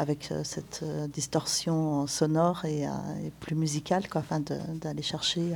avec 0.00 0.32
euh, 0.32 0.40
cette 0.44 0.80
euh, 0.82 1.06
distorsion 1.06 2.06
sonore 2.06 2.64
et, 2.64 2.86
euh, 2.86 2.90
et 3.26 3.30
plus 3.38 3.54
musicale, 3.54 4.08
quoi, 4.08 4.22
afin 4.22 4.40
d'aller 4.40 5.02
chercher, 5.02 5.52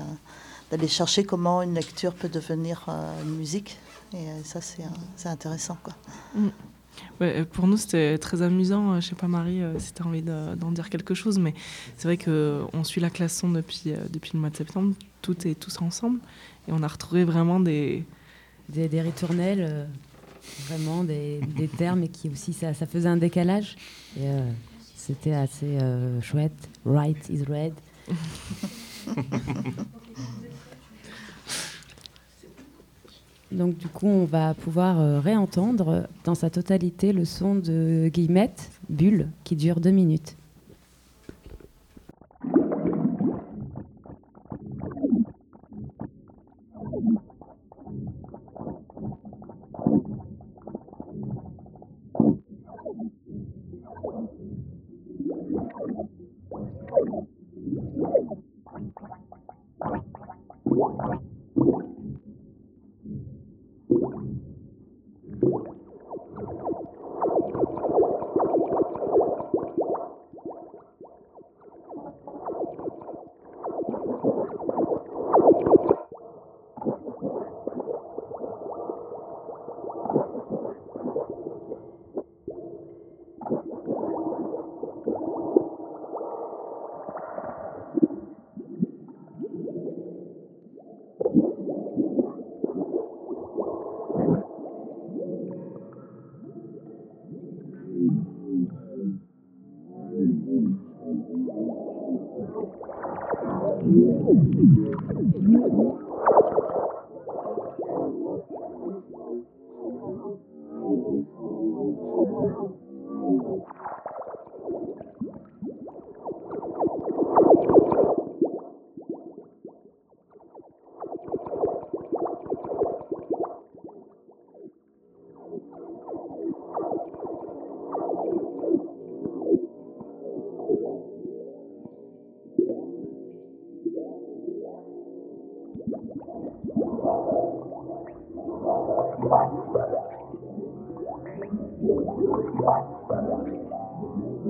d'aller 0.70 0.86
chercher 0.86 1.24
comment 1.24 1.62
une 1.62 1.74
lecture 1.74 2.12
peut 2.12 2.28
devenir 2.28 2.86
une 3.24 3.36
musique. 3.36 3.78
Et 4.12 4.26
ça, 4.44 4.60
c'est 4.60 5.28
intéressant. 5.28 5.78
Quoi. 5.82 5.94
Mm. 6.34 6.48
Ouais, 7.20 7.44
pour 7.44 7.66
nous, 7.66 7.76
c'était 7.78 8.18
très 8.18 8.42
amusant. 8.42 9.00
Je 9.00 9.08
sais 9.08 9.14
pas, 9.14 9.28
Marie, 9.28 9.62
si 9.78 9.94
tu 9.94 10.02
as 10.02 10.06
envie 10.06 10.22
d'en 10.22 10.70
dire 10.70 10.90
quelque 10.90 11.14
chose, 11.14 11.38
mais 11.38 11.54
c'est 11.96 12.06
vrai 12.06 12.18
qu'on 12.18 12.84
suit 12.84 13.00
la 13.00 13.10
classe 13.10 13.36
son 13.36 13.48
depuis, 13.48 13.92
depuis 14.10 14.32
le 14.34 14.40
mois 14.40 14.50
de 14.50 14.56
septembre, 14.56 14.94
tout 15.22 15.48
est 15.48 15.58
tous 15.58 15.80
ensemble, 15.80 16.20
et 16.68 16.72
on 16.72 16.82
a 16.82 16.88
retrouvé 16.88 17.24
vraiment 17.24 17.60
des... 17.60 18.04
Des, 18.70 18.88
des 18.88 19.02
ritournelles 19.02 19.88
vraiment 20.66 21.04
des, 21.04 21.40
des, 21.56 21.68
termes 21.68 22.02
et 22.02 22.08
qui 22.08 22.28
aussi 22.28 22.52
ça, 22.52 22.74
ça 22.74 22.86
faisait 22.86 23.08
un 23.08 23.16
décalage. 23.16 23.76
Et 24.16 24.26
euh, 24.26 24.50
c'était 24.94 25.34
assez 25.34 25.78
euh, 25.80 26.20
chouette. 26.20 26.68
Right 26.84 27.28
is 27.28 27.44
red. 27.44 27.74
Donc 33.52 33.76
du 33.76 33.86
coup, 33.86 34.06
on 34.06 34.24
va 34.24 34.54
pouvoir 34.54 35.00
euh, 35.00 35.20
réentendre 35.20 36.08
dans 36.24 36.34
sa 36.34 36.50
totalité 36.50 37.12
le 37.12 37.24
son 37.24 37.54
de 37.54 38.10
Guillemette, 38.12 38.70
Bulle, 38.88 39.28
qui 39.44 39.54
dure 39.54 39.78
deux 39.80 39.92
minutes. 39.92 40.36
ఉండాలి 60.84 61.18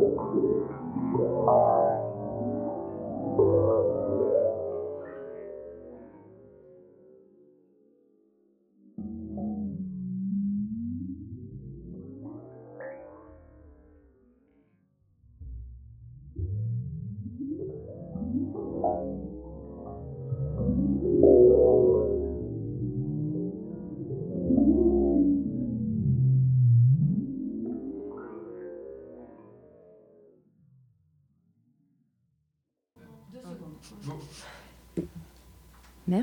walk 0.04 0.32
through. 0.32 0.63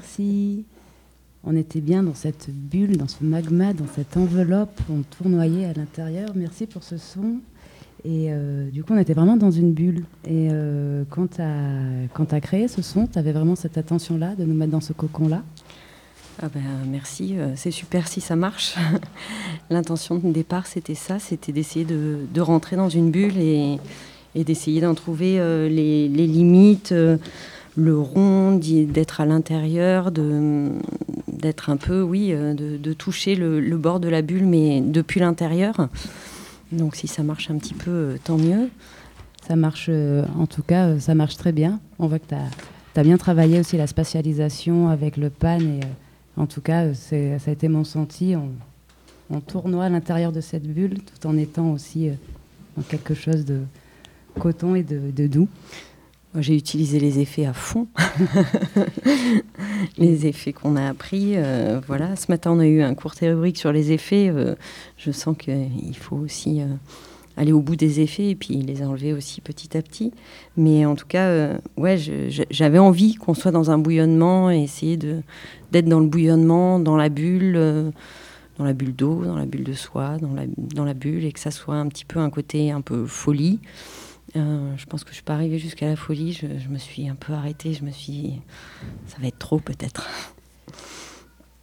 Merci. 0.01 0.65
On 1.43 1.55
était 1.55 1.79
bien 1.79 2.01
dans 2.01 2.15
cette 2.15 2.49
bulle, 2.49 2.97
dans 2.97 3.07
ce 3.07 3.23
magma, 3.23 3.71
dans 3.71 3.85
cette 3.85 4.17
enveloppe. 4.17 4.81
On 4.89 5.03
tournoyait 5.03 5.65
à 5.65 5.73
l'intérieur. 5.73 6.29
Merci 6.33 6.65
pour 6.65 6.81
ce 6.81 6.97
son. 6.97 7.35
Et 8.03 8.29
euh, 8.31 8.71
du 8.71 8.83
coup, 8.83 8.93
on 8.93 8.97
était 8.97 9.13
vraiment 9.13 9.37
dans 9.37 9.51
une 9.51 9.73
bulle. 9.73 10.05
Et 10.25 10.49
euh, 10.51 11.03
quand 11.11 11.35
tu 11.35 11.41
as, 11.41 12.41
créé 12.41 12.67
ce 12.67 12.81
son, 12.81 13.05
tu 13.05 13.19
avais 13.19 13.31
vraiment 13.31 13.55
cette 13.55 13.77
attention-là, 13.77 14.33
de 14.33 14.43
nous 14.43 14.55
mettre 14.55 14.71
dans 14.71 14.81
ce 14.81 14.91
cocon-là? 14.91 15.43
Ah 16.41 16.49
ben, 16.51 16.61
Merci, 16.89 17.37
euh, 17.37 17.51
c'est 17.55 17.69
super 17.69 18.07
si 18.07 18.21
ça 18.21 18.35
marche. 18.35 18.75
L'intention 19.69 20.15
de 20.15 20.31
départ, 20.31 20.65
c'était 20.65 20.95
ça, 20.95 21.19
c'était 21.19 21.51
d'essayer 21.51 21.85
de, 21.85 22.41
rentrer 22.41 22.75
dans 22.75 22.89
une 22.89 23.11
bulle 23.11 23.37
et, 23.37 23.77
d'essayer 24.33 24.81
d'en 24.81 24.95
trouver 24.95 25.37
les, 25.69 26.07
limites 26.07 26.91
le 27.75 27.97
rond, 27.97 28.57
d'être 28.57 29.21
à 29.21 29.25
l'intérieur, 29.25 30.11
d'être 30.11 31.69
un 31.69 31.77
peu, 31.77 32.01
oui, 32.01 32.31
euh, 32.31 32.53
de, 32.53 32.93
toucher 32.93 33.35
le, 33.35 33.77
bord 33.77 33.99
de 33.99 34.09
la 34.09 34.21
bulle, 34.21 34.45
mais 34.45 34.81
depuis 34.81 35.19
l'intérieur. 35.19 35.87
Donc 36.71 36.95
si 36.95 37.07
ça 37.07 37.23
marche 37.23 37.49
un 37.49 37.57
petit 37.57 37.73
peu, 37.73 37.91
euh, 37.91 38.17
tant 38.23 38.37
mieux. 38.37 38.69
Ça 39.47 39.55
marche, 39.55 39.87
euh, 39.89 40.23
en 40.37 40.45
tout 40.45 40.63
cas, 40.63 40.99
ça 40.99 41.15
marche 41.15 41.37
très 41.37 41.51
bien. 41.51 41.79
On 41.99 42.07
voit 42.07 42.19
que 42.19 42.27
tu 42.27 42.99
as, 42.99 43.03
bien 43.03 43.17
travaillé 43.17 43.59
aussi 43.59 43.77
la 43.77 43.87
spatialisation 43.87 44.89
avec 44.89 45.17
le 45.17 45.29
pan. 45.29 45.59
Et, 45.59 45.79
en 46.37 46.45
tout 46.45 46.61
cas, 46.61 46.93
ça 46.93 47.15
a 47.15 47.51
été 47.51 47.67
mon 47.67 47.83
senti. 47.83 48.35
On, 48.35 48.49
on 49.35 49.39
tournoie 49.41 49.85
à 49.85 49.89
l'intérieur 49.89 50.31
de 50.31 50.41
cette 50.41 50.63
bulle 50.63 50.99
tout 50.99 51.27
en 51.27 51.37
étant 51.37 51.71
aussi 51.71 52.09
dans 52.77 52.83
quelque 52.83 53.13
chose 53.13 53.43
de 53.43 53.59
coton 54.39 54.75
et 54.75 54.83
de 54.83 55.27
doux. 55.27 55.49
J'ai 56.39 56.55
utilisé 56.55 56.97
les 56.97 57.19
effets 57.19 57.45
à 57.45 57.51
fond, 57.51 57.87
les 59.97 60.27
effets 60.27 60.53
qu'on 60.53 60.77
a 60.77 60.87
appris. 60.87 61.33
Euh, 61.35 61.81
voilà, 61.85 62.15
ce 62.15 62.31
matin 62.31 62.51
on 62.53 62.59
a 62.59 62.67
eu 62.67 62.81
un 62.81 62.93
court 62.95 63.15
théorique 63.15 63.57
sur 63.57 63.73
les 63.73 63.91
effets. 63.91 64.29
Euh, 64.29 64.55
je 64.95 65.11
sens 65.11 65.35
qu'il 65.37 65.97
faut 65.97 66.15
aussi 66.15 66.61
euh, 66.61 66.67
aller 67.35 67.51
au 67.51 67.59
bout 67.59 67.75
des 67.75 67.99
effets 67.99 68.29
et 68.29 68.35
puis 68.35 68.53
les 68.61 68.81
enlever 68.81 69.11
aussi 69.11 69.41
petit 69.41 69.75
à 69.77 69.81
petit. 69.81 70.13
Mais 70.55 70.85
en 70.85 70.95
tout 70.95 71.05
cas, 71.05 71.57
ouais, 71.75 71.97
j'avais 72.49 72.79
envie 72.79 73.15
qu'on 73.15 73.33
soit 73.33 73.51
dans 73.51 73.69
un 73.69 73.77
bouillonnement 73.77 74.49
et 74.49 74.63
essayer 74.63 74.95
d'être 74.95 75.87
dans 75.87 75.99
le 75.99 76.07
bouillonnement, 76.07 76.79
dans 76.79 76.95
la 76.95 77.09
bulle, 77.09 77.91
dans 78.57 78.63
la 78.63 78.73
bulle 78.73 78.95
d'eau, 78.95 79.25
dans 79.25 79.35
la 79.35 79.45
bulle 79.45 79.65
de 79.65 79.73
soie, 79.73 80.17
dans 80.17 80.33
la, 80.33 80.43
dans 80.47 80.85
la 80.85 80.93
bulle, 80.93 81.25
et 81.25 81.33
que 81.33 81.41
ça 81.41 81.51
soit 81.51 81.75
un 81.75 81.89
petit 81.89 82.05
peu 82.05 82.19
un 82.19 82.29
côté 82.29 82.71
un 82.71 82.79
peu 82.79 83.05
folie. 83.05 83.59
Euh, 84.35 84.73
je 84.77 84.85
pense 84.85 85.03
que 85.03 85.09
je 85.09 85.15
suis 85.15 85.23
pas 85.23 85.33
arrivée 85.33 85.59
jusqu'à 85.59 85.87
la 85.87 85.95
folie. 85.95 86.33
Je, 86.33 86.47
je 86.59 86.69
me 86.69 86.77
suis 86.77 87.09
un 87.09 87.15
peu 87.15 87.33
arrêtée. 87.33 87.73
Je 87.73 87.83
me 87.83 87.91
suis, 87.91 88.11
dit, 88.11 88.41
ça 89.07 89.17
va 89.19 89.27
être 89.27 89.39
trop 89.39 89.59
peut-être. 89.59 90.09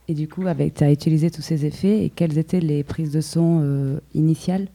Et 0.09 0.15
du 0.15 0.27
coup, 0.27 0.47
avec, 0.47 0.75
tu 0.75 0.85
as 0.85 0.91
utilisé 0.91 1.31
tous 1.31 1.43
ces 1.43 1.67
effets 1.67 2.05
et 2.05 2.11
quelles 2.11 2.39
étaient 2.39 2.61
les 2.61 2.83
prises 2.83 3.13
de 3.13 3.21
son 3.21 3.61
euh, 3.63 4.01
initiales? 4.15 4.69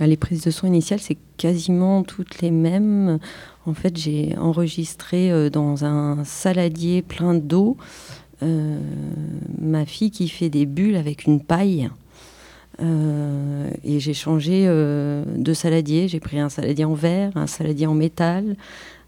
Euh, 0.00 0.06
Les 0.06 0.18
prises 0.18 0.42
de 0.42 0.50
son 0.50 0.66
initiales, 0.66 1.00
c'est 1.00 1.16
quasiment 1.38 2.02
toutes 2.02 2.42
les 2.42 2.50
mêmes. 2.50 3.18
En 3.64 3.72
fait, 3.72 3.96
j'ai 3.96 4.36
enregistré 4.36 5.32
euh, 5.32 5.48
dans 5.48 5.86
un 5.86 6.22
saladier 6.24 7.02
plein 7.02 7.34
d'eau 7.34 7.76
ma 9.58 9.86
fille 9.86 10.10
qui 10.10 10.28
fait 10.28 10.50
des 10.50 10.66
bulles 10.66 10.96
avec 10.96 11.24
une 11.24 11.40
paille. 11.40 11.88
Euh, 12.80 13.70
et 13.84 14.00
j'ai 14.00 14.14
changé 14.14 14.64
euh, 14.66 15.24
de 15.36 15.52
saladier. 15.52 16.08
J'ai 16.08 16.20
pris 16.20 16.38
un 16.38 16.48
saladier 16.48 16.84
en 16.84 16.94
verre, 16.94 17.32
un 17.36 17.46
saladier 17.46 17.86
en 17.86 17.94
métal, 17.94 18.56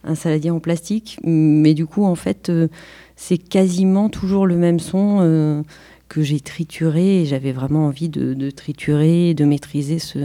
un 0.04 0.14
saladier 0.14 0.50
en 0.50 0.60
plastique. 0.60 1.18
Mais 1.24 1.74
du 1.74 1.86
coup, 1.86 2.04
en 2.04 2.14
fait, 2.14 2.48
euh, 2.48 2.68
c'est 3.16 3.38
quasiment 3.38 4.08
toujours 4.08 4.46
le 4.46 4.56
même 4.56 4.78
son 4.78 5.18
euh, 5.20 5.62
que 6.08 6.22
j'ai 6.22 6.40
trituré. 6.40 7.22
Et 7.22 7.26
j'avais 7.26 7.52
vraiment 7.52 7.86
envie 7.86 8.08
de, 8.08 8.34
de 8.34 8.50
triturer, 8.50 9.34
de 9.34 9.44
maîtriser 9.44 9.98
ce, 9.98 10.18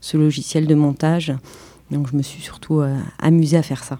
ce 0.00 0.16
logiciel 0.16 0.66
de 0.66 0.74
montage. 0.74 1.32
Donc, 1.90 2.08
je 2.10 2.16
me 2.16 2.22
suis 2.22 2.42
surtout 2.42 2.80
euh, 2.80 2.96
amusée 3.18 3.56
à 3.56 3.62
faire 3.62 3.84
ça. 3.84 3.98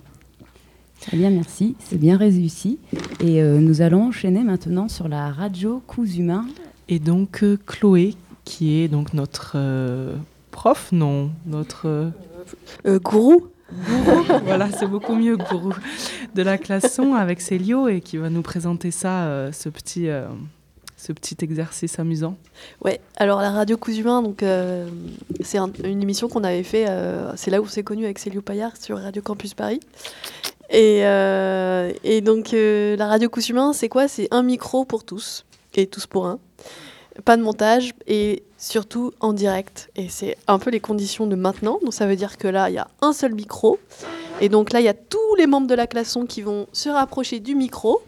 Très 1.01 1.17
bien, 1.17 1.31
merci. 1.31 1.77
C'est 1.79 1.97
bien 1.99 2.17
réussi. 2.17 2.81
Et 3.21 3.41
euh, 3.41 3.61
nous 3.61 3.83
allons 3.83 4.09
enchaîner 4.09 4.43
maintenant 4.43 4.89
sur 4.89 5.07
la 5.07 5.31
radio 5.31 5.81
Coups 5.87 6.17
Humains. 6.17 6.47
Et 6.89 6.99
donc 6.99 7.45
euh, 7.45 7.57
Chloé, 7.67 8.15
qui 8.49 8.81
est 8.83 8.89
donc 8.89 9.13
notre 9.15 9.53
euh, 9.57 10.15
prof, 10.51 10.89
non, 10.93 11.31
notre 11.47 11.87
euh, 11.87 12.11
Euh, 12.87 12.99
gourou 12.99 13.49
gourou, 13.87 14.23
voilà, 14.47 14.71
c'est 14.71 14.87
beaucoup 14.87 15.15
mieux 15.15 15.37
gourou 15.37 15.75
de 16.35 16.43
la 16.43 16.57
classe 16.57 16.95
son 16.95 17.13
avec 17.15 17.41
Célio 17.43 17.89
et 17.89 18.01
qui 18.01 18.17
va 18.17 18.31
nous 18.31 18.41
présenter 18.41 18.91
ça, 18.91 19.25
euh, 19.27 19.53
ce 19.53 19.69
petit, 19.69 20.09
ce 20.97 21.13
petit 21.13 21.37
exercice 21.43 21.99
amusant. 21.99 22.37
Ouais, 22.83 23.01
alors 23.19 23.41
la 23.43 23.51
radio 23.51 23.77
Coups 23.77 23.99
Humains, 23.99 24.23
donc 24.23 24.43
c'est 25.43 25.59
un- 25.59 25.71
une 25.85 26.01
émission 26.03 26.29
qu'on 26.29 26.45
avait 26.45 26.63
fait, 26.63 26.87
c'est 27.37 27.51
là 27.51 27.61
où 27.61 27.65
on 27.65 27.69
s'est 27.69 27.83
connu 27.83 28.05
avec 28.07 28.19
Célio 28.19 28.41
Paillard 28.41 28.77
sur 28.79 28.97
Radio 28.99 29.21
Campus 29.21 29.53
Paris. 29.53 29.81
Et, 30.71 31.01
et 32.05 32.21
donc 32.23 32.53
la 32.53 33.07
radio 33.07 33.29
Coups 33.29 33.51
Humains, 33.51 33.75
c'est 33.75 33.91
quoi? 33.91 34.09
C'est 34.09 34.29
un 34.31 34.43
micro 34.43 34.87
pour 34.87 35.05
tous 35.05 35.45
et 35.75 35.87
tous 35.87 36.07
pour 36.07 36.27
un. 36.27 36.39
Pas 37.25 37.37
de 37.37 37.43
montage 37.43 37.95
et 38.07 38.43
surtout 38.57 39.13
en 39.21 39.33
direct. 39.33 39.91
Et 39.97 40.09
c'est 40.09 40.37
un 40.47 40.59
peu 40.59 40.71
les 40.71 40.81
conditions 40.81 41.27
de 41.27 41.37
maintenant. 41.37 41.79
Donc 41.83 41.95
ça 41.95 42.07
veut 42.07 42.17
dire 42.17 42.39
que 42.39 42.49
là, 42.49 42.71
il 42.71 42.75
y 42.75 42.79
a 42.79 42.89
un 43.03 43.13
seul 43.13 43.35
micro. 43.35 43.79
Et 44.41 44.49
donc 44.49 44.73
là, 44.73 44.81
il 44.81 44.85
y 44.85 44.89
a 44.89 44.95
tous 44.95 45.35
les 45.37 45.47
membres 45.47 45.67
de 45.67 45.75
la 45.75 45.87
classe 45.87 46.11
son 46.11 46.27
qui 46.27 46.43
vont 46.43 46.67
se 46.73 46.89
rapprocher 46.89 47.41
du 47.41 47.55
micro. 47.55 48.01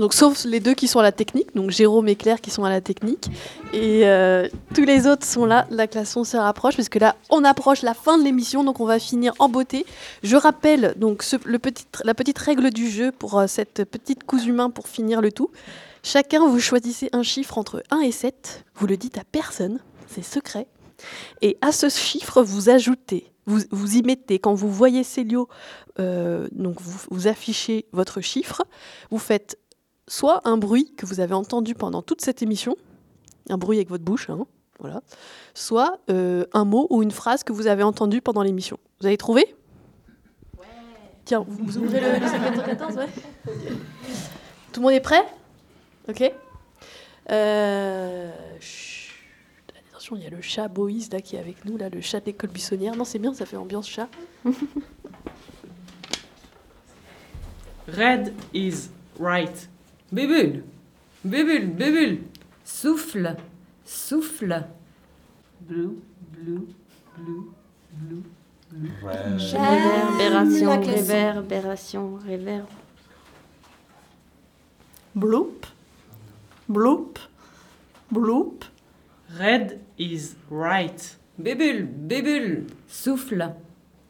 Donc, 0.00 0.14
sauf 0.14 0.46
les 0.46 0.60
deux 0.60 0.72
qui 0.72 0.88
sont 0.88 1.00
à 1.00 1.02
la 1.02 1.12
technique, 1.12 1.54
donc 1.54 1.70
Jérôme 1.70 2.08
et 2.08 2.16
Claire 2.16 2.40
qui 2.40 2.50
sont 2.50 2.64
à 2.64 2.70
la 2.70 2.80
technique. 2.80 3.28
Et 3.74 4.06
euh, 4.06 4.48
tous 4.74 4.84
les 4.84 5.06
autres 5.06 5.26
sont 5.26 5.44
là, 5.44 5.66
la 5.70 5.86
classe 5.86 6.16
on 6.16 6.24
se 6.24 6.38
rapproche, 6.38 6.74
parce 6.74 6.88
que 6.88 6.98
là, 6.98 7.16
on 7.28 7.44
approche 7.44 7.82
la 7.82 7.92
fin 7.92 8.16
de 8.16 8.24
l'émission, 8.24 8.64
donc 8.64 8.80
on 8.80 8.86
va 8.86 8.98
finir 8.98 9.34
en 9.38 9.50
beauté. 9.50 9.84
Je 10.22 10.36
rappelle 10.36 10.94
donc 10.96 11.22
le 11.44 11.58
la 12.04 12.14
petite 12.14 12.38
règle 12.38 12.70
du 12.70 12.88
jeu 12.88 13.12
pour 13.12 13.38
euh, 13.38 13.46
cette 13.46 13.84
petite 13.84 14.24
couche 14.24 14.46
humain 14.46 14.70
pour 14.70 14.88
finir 14.88 15.20
le 15.20 15.32
tout. 15.32 15.50
Chacun, 16.02 16.46
vous 16.46 16.60
choisissez 16.60 17.10
un 17.12 17.22
chiffre 17.22 17.58
entre 17.58 17.82
1 17.90 18.00
et 18.00 18.12
7, 18.12 18.64
vous 18.74 18.86
le 18.86 18.96
dites 18.96 19.18
à 19.18 19.24
personne, 19.24 19.80
c'est 20.06 20.22
secret. 20.22 20.66
Et 21.42 21.58
à 21.60 21.72
ce 21.72 21.88
chiffre, 21.88 22.42
vous 22.42 22.70
ajoutez, 22.70 23.32
vous, 23.46 23.60
vous 23.70 23.96
y 23.96 24.02
mettez, 24.02 24.38
quand 24.38 24.54
vous 24.54 24.70
voyez 24.70 25.04
Célio, 25.04 25.48
euh, 25.98 26.48
donc 26.52 26.80
vous, 26.80 26.98
vous 27.10 27.26
affichez 27.26 27.86
votre 27.92 28.20
chiffre, 28.20 28.62
vous 29.10 29.18
faites 29.18 29.58
soit 30.08 30.40
un 30.48 30.56
bruit 30.56 30.92
que 30.96 31.06
vous 31.06 31.20
avez 31.20 31.34
entendu 31.34 31.74
pendant 31.74 32.02
toute 32.02 32.22
cette 32.22 32.42
émission, 32.42 32.76
un 33.48 33.58
bruit 33.58 33.78
avec 33.78 33.90
votre 33.90 34.04
bouche, 34.04 34.30
hein, 34.30 34.46
voilà, 34.78 35.02
soit 35.54 35.98
euh, 36.10 36.46
un 36.54 36.64
mot 36.64 36.86
ou 36.90 37.02
une 37.02 37.10
phrase 37.10 37.44
que 37.44 37.52
vous 37.52 37.66
avez 37.66 37.82
entendu 37.82 38.22
pendant 38.22 38.42
l'émission. 38.42 38.78
Vous 39.00 39.06
avez 39.06 39.18
trouvé? 39.18 39.54
Tiens, 41.26 41.44
vous, 41.46 41.64
vous 41.64 41.78
ouvrez 41.78 42.00
le, 42.00 42.18
le 42.18 42.26
714, 42.26 42.96
ouais. 42.96 43.06
Tout 44.72 44.80
le 44.80 44.82
monde 44.82 44.94
est 44.94 45.00
prêt? 45.00 45.24
Ok 46.08 46.32
Euh, 47.30 48.30
chut. 48.60 49.10
Attention, 49.90 50.16
il 50.16 50.22
y 50.22 50.26
a 50.26 50.30
le 50.30 50.40
chat 50.40 50.66
Boïs 50.68 51.10
là 51.12 51.20
qui 51.20 51.36
est 51.36 51.38
avec 51.38 51.64
nous, 51.64 51.76
là, 51.76 51.88
le 51.90 52.00
chat 52.00 52.20
d'école 52.20 52.50
buissonnière. 52.50 52.96
Non, 52.96 53.04
c'est 53.04 53.18
bien, 53.18 53.32
ça 53.34 53.46
fait 53.46 53.56
ambiance 53.56 53.88
chat. 53.88 54.08
Red 57.88 58.32
is 58.54 58.88
right. 59.18 59.68
Bébule, 60.12 60.64
bébule, 61.24 61.66
bébule, 61.70 62.22
souffle, 62.64 63.36
souffle. 63.84 64.64
Blue, 65.60 65.98
blue, 66.32 66.66
blue, 67.16 67.50
blue, 67.92 68.22
blue. 68.72 68.90
Réverbération, 69.02 70.68
la 70.70 70.78
classe. 70.78 70.94
réverbération, 71.08 72.16
réverb. 72.26 72.66
Bloop, 75.14 75.66
bloop, 76.70 77.18
bloop. 78.12 78.64
Red 79.38 79.80
is 79.98 80.34
right. 80.50 81.16
Bébule, 81.38 81.84
bébule, 81.86 82.66
souffle. 82.88 83.54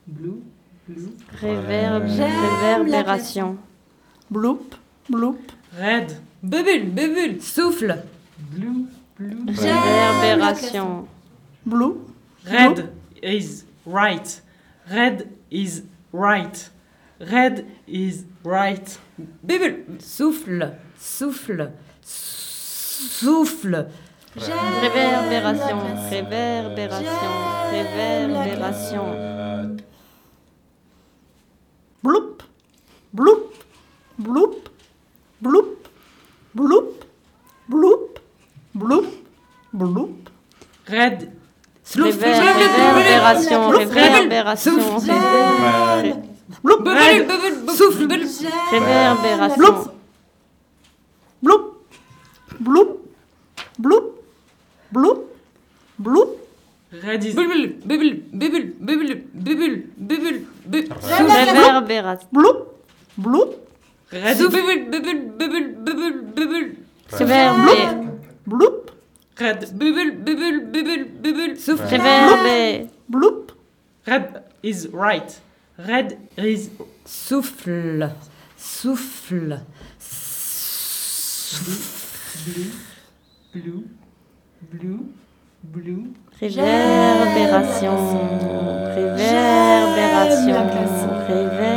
Blue, 0.06 0.42
blue. 0.88 1.12
Réverb, 1.40 2.04
réverbération. 2.04 3.56
Bloop, 4.30 4.74
bloop. 5.08 5.52
Red, 5.78 6.16
Bébule, 6.42 6.90
bébule, 6.90 7.40
souffle. 7.42 8.02
blue, 8.38 8.86
blue. 9.16 9.44
Réverbération. 9.52 11.06
Blue, 11.66 12.00
Red 12.46 12.90
is 13.22 13.64
right. 13.86 14.40
Red 14.90 15.28
is 15.50 15.82
right. 16.12 16.70
Red 17.20 17.66
is 17.86 18.24
right. 18.42 18.98
Bébule, 19.44 19.84
souffle, 20.00 20.76
souffle, 20.98 21.70
souffle. 22.02 22.49
Réverbération, 24.36 25.78
réverbération, 26.10 27.30
réverbération. 27.72 29.04
bloop, 32.02 32.42
bloop, 33.12 33.52
bloop, 34.18 34.68
bloop, 35.40 35.88
bloop, 36.54 37.04
bloop, 37.68 38.18
bloop, 38.74 39.06
bloop. 39.72 40.28
Red, 40.88 41.30
Réver- 42.06 42.32
Réverbération, 42.94 43.68
réverbération. 43.78 44.72
ré- 46.02 46.14
Bloop, 46.64 46.82
Bébule, 46.84 47.26
bébule, 47.26 47.72
souffle. 47.76 48.06
Réverbération. 48.70 49.56
Bloop, 52.60 53.00
bloop, 53.78 54.04
bloop, 54.92 54.92
bloop, 54.92 55.18
bloop. 55.98 56.28
red 57.02 57.24
is 57.24 57.34
Bébule, 57.34 57.76
bébule, 57.84 58.22
bébule, 58.32 58.74
bébule, 58.80 59.24
bébule, 59.34 59.86
bébule, 59.96 60.46
bébule. 60.66 60.94
Réverbération. 61.02 62.28
Bloop, 62.32 62.58
bloop, 63.16 63.54
red 64.12 64.36
Souffle, 64.36 64.56
is 64.58 64.60
bébule, 64.60 64.90
bébule, 64.90 65.20
bébule, 65.38 65.74
bébule, 65.84 66.22
bébule. 66.36 66.76
Réverbé. 67.12 68.10
bloop, 68.46 68.90
red. 69.38 69.76
Bébule, 69.76 70.12
bébule, 70.18 70.60
bébule, 70.66 71.04
bébule. 71.22 71.58
Souffle. 71.58 71.84
Réverbé. 71.84 72.88
bloop, 73.08 73.52
Red 74.06 74.42
is 74.62 74.88
right. 74.92 75.40
Red 75.78 76.18
is 76.36 76.70
Souffle, 77.04 78.10
souffle. 78.58 79.60
Blue, 82.44 83.84
blue, 84.72 85.00
blue. 85.62 86.12
Réverbération. 86.40 87.96
Réverbération. 88.94 90.56
Réverbération. 91.28 91.70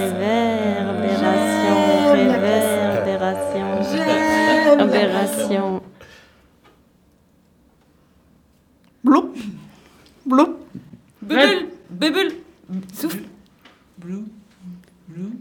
Réverbération. 0.00 1.76
Réverbération. 2.12 3.66
Réverbération. 4.76 5.82
bloop, 9.04 9.36
bloop, 10.26 10.58
Bébule, 11.22 11.68
bébule. 11.90 12.32
Souffle. 12.92 13.24
Blue, 13.98 14.24
blue. 15.08 15.32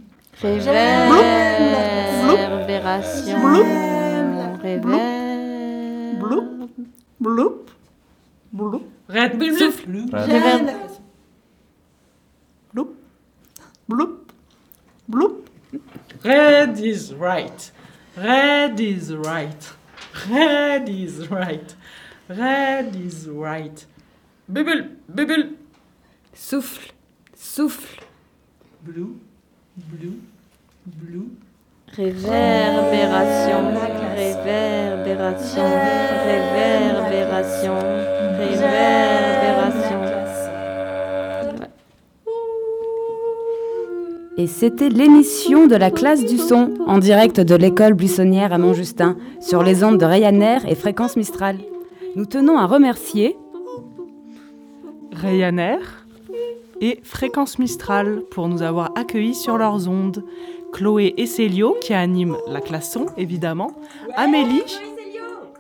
Réverbération. 0.42 3.40
Réverb. 4.62 6.20
Bloup. 6.20 6.70
Bloup. 7.20 7.66
Bloup. 8.52 8.84
Bloup. 12.74 12.96
Bloup. 13.88 14.32
Bloup. 15.08 15.50
Red 16.24 16.80
is 16.80 17.14
right. 17.14 17.72
Red 18.16 18.80
is 18.80 19.14
right. 19.16 19.70
Red 20.30 20.88
is 20.90 21.28
right. 21.30 21.76
Red 22.30 22.96
is 22.96 23.28
right. 23.28 23.86
Bubble, 24.48 24.88
bubble. 25.10 25.50
Souffle, 26.34 26.92
souffle. 27.36 28.00
Blue, 28.82 29.20
blue, 29.78 30.20
blue. 30.86 31.30
Réverbération, 31.96 33.72
réverbération, 34.16 35.64
réverbération, 36.26 37.76
réverbération. 38.38 40.04
Et 44.36 44.48
c'était 44.48 44.90
l'émission 44.90 45.68
de 45.68 45.76
la 45.76 45.92
classe 45.92 46.26
du 46.26 46.40
son, 46.40 46.74
en 46.88 46.98
direct 46.98 47.40
de 47.40 47.54
l'école 47.54 47.94
buissonnière 47.94 48.52
à 48.52 48.58
Montjustin, 48.58 49.16
sur 49.40 49.62
les 49.62 49.84
ondes 49.84 50.00
de 50.00 50.06
Ryanair 50.06 50.68
et 50.68 50.74
Fréquence 50.74 51.16
Mistral. 51.16 51.58
Nous 52.16 52.26
tenons 52.26 52.58
à 52.58 52.66
remercier 52.66 53.38
Ryanair 55.12 56.03
et 56.82 57.00
Fréquence 57.04 57.60
Mistral 57.60 58.24
pour 58.32 58.48
nous 58.48 58.62
avoir 58.62 58.92
accueillis 58.96 59.36
sur 59.36 59.58
leurs 59.58 59.88
ondes. 59.88 60.24
Chloé 60.72 61.14
et 61.18 61.28
Célio 61.28 61.78
qui 61.82 61.94
animent 61.94 62.38
la 62.48 62.60
classe 62.60 62.92
son, 62.92 63.06
évidemment. 63.16 63.72
Amélie 64.16 64.64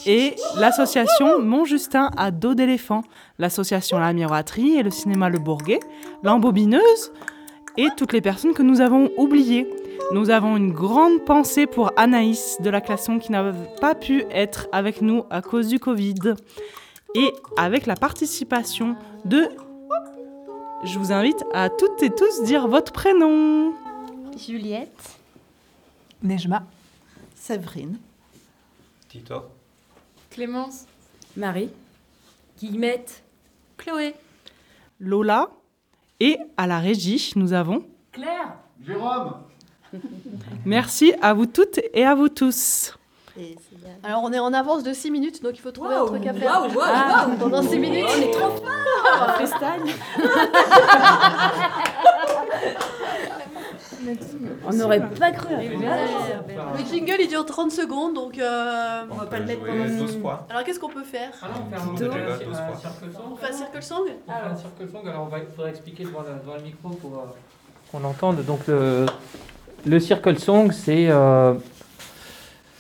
et 0.05 0.35
l'association 0.57 1.41
Montjustin 1.41 2.09
à 2.17 2.31
dos 2.31 2.55
d'éléphant, 2.55 3.03
l'association 3.39 3.99
La 3.99 4.11
Miroiterie 4.11 4.77
et 4.77 4.83
le 4.83 4.91
cinéma 4.91 5.29
Le 5.29 5.39
Bourguet, 5.39 5.79
l'embobineuse 6.23 7.11
et 7.77 7.87
toutes 7.95 8.13
les 8.13 8.21
personnes 8.21 8.53
que 8.53 8.63
nous 8.63 8.81
avons 8.81 9.09
oubliées. 9.17 9.69
Nous 10.11 10.29
avons 10.29 10.57
une 10.57 10.73
grande 10.73 11.23
pensée 11.25 11.65
pour 11.65 11.91
Anaïs 11.95 12.57
de 12.61 12.69
la 12.69 12.81
classon 12.81 13.19
qui 13.19 13.31
n'a 13.31 13.53
pas 13.79 13.95
pu 13.95 14.25
être 14.31 14.67
avec 14.71 15.01
nous 15.01 15.23
à 15.29 15.41
cause 15.41 15.69
du 15.69 15.79
Covid. 15.79 16.35
Et 17.15 17.31
avec 17.57 17.85
la 17.85 17.95
participation 17.95 18.95
de... 19.25 19.47
Je 20.85 20.99
vous 20.99 21.13
invite 21.13 21.43
à 21.53 21.69
toutes 21.69 22.03
et 22.03 22.09
tous 22.09 22.43
dire 22.43 22.67
votre 22.67 22.91
prénom. 22.91 23.73
Juliette. 24.37 25.17
Nejma. 26.21 26.65
Séverine. 27.35 27.97
Tito. 29.07 29.43
Clémence. 30.29 30.85
Marie. 31.37 31.69
Guillemette. 32.59 33.23
Chloé. 33.77 34.13
Lola. 34.99 35.49
Et 36.19 36.37
à 36.57 36.67
la 36.67 36.79
régie, 36.79 37.31
nous 37.37 37.53
avons... 37.53 37.85
Claire. 38.11 38.55
Jérôme. 38.85 39.35
Merci 40.65 41.13
à 41.21 41.33
vous 41.33 41.45
toutes 41.45 41.79
et 41.93 42.03
à 42.05 42.13
vous 42.13 42.29
tous. 42.29 42.97
Alors 44.03 44.21
on 44.23 44.31
est 44.33 44.39
en 44.39 44.53
avance 44.53 44.83
de 44.83 44.93
6 44.93 45.11
minutes, 45.11 45.41
donc 45.43 45.53
il 45.55 45.61
faut 45.61 45.71
trouver 45.71 45.93
un 45.95 45.99
Waouh, 45.99 46.07
truc 46.09 46.27
à 46.27 46.33
faire. 46.33 46.51
waouh, 46.61 46.73
waouh, 46.73 46.87
Ah, 46.93 47.25
waouh. 47.27 47.37
pendant 47.37 47.61
6 47.61 47.79
minutes. 47.79 48.05
On 48.17 48.21
est 48.21 48.31
trop 48.31 48.49
fort. 48.51 49.35
Freestyle. 49.35 49.93
On 54.67 54.73
n'aurait 54.73 54.99
pas 55.19 55.31
cru. 55.31 55.53
Le 55.55 56.85
jingle 56.91 57.15
il 57.21 57.27
dure 57.27 57.45
30 57.45 57.71
secondes, 57.71 58.13
donc 58.13 58.37
euh, 58.37 59.01
on 59.09 59.15
va 59.15 59.25
pas 59.25 59.39
le 59.39 59.45
mettre 59.45 59.65
pendant. 59.65 59.85
12 59.85 60.19
fois. 60.21 60.45
Alors 60.49 60.63
qu'est-ce 60.63 60.79
qu'on 60.79 60.89
peut 60.89 61.03
faire? 61.03 61.29
On 61.41 61.95
peut 61.95 62.05
jouer 62.05 62.21
à 62.21 62.37
12 62.37 62.55
fois. 62.55 63.21
On 63.31 63.35
fait 63.35 63.49
un 63.49 63.53
circle 63.53 63.81
song 63.83 64.03
On 64.27 64.31
fait 64.31 64.51
un 64.51 64.55
circle 64.55 64.89
song, 64.91 65.07
alors 65.07 65.23
on 65.23 65.27
va, 65.27 65.39
il 65.39 65.45
faudra 65.55 65.69
expliquer 65.69 66.03
devant 66.03 66.21
le, 66.21 66.39
devant 66.41 66.55
le 66.55 66.61
micro 66.63 66.89
pour 66.89 67.13
euh, 67.13 67.21
qu'on 67.91 68.03
entende. 68.03 68.43
Donc 68.45 68.67
le, 68.67 69.05
le 69.85 69.99
circle 69.99 70.37
song, 70.39 70.71
c'est... 70.71 71.07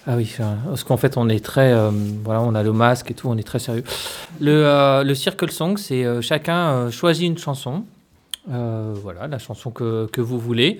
Ah 0.05 0.15
oui, 0.17 0.29
parce 0.65 0.83
qu'en 0.83 0.97
fait 0.97 1.15
on 1.15 1.29
est 1.29 1.43
très... 1.43 1.71
euh, 1.71 1.89
voilà, 2.23 2.41
on 2.41 2.55
a 2.55 2.63
le 2.63 2.73
masque 2.73 3.11
et 3.11 3.13
tout, 3.13 3.29
on 3.29 3.37
est 3.37 3.47
très 3.47 3.59
sérieux. 3.59 3.83
Le, 4.41 4.51
euh, 4.65 5.03
le 5.03 5.15
circle 5.15 5.49
song, 5.49 5.77
c'est 5.77 6.03
euh, 6.03 6.21
chacun 6.21 6.91
choisit 6.91 7.25
une 7.25 7.37
chanson. 7.37 7.83
Voilà, 8.45 9.27
la 9.27 9.39
chanson 9.39 9.71
que, 9.71 10.07
que 10.07 10.19
vous 10.19 10.37
voulez. 10.37 10.77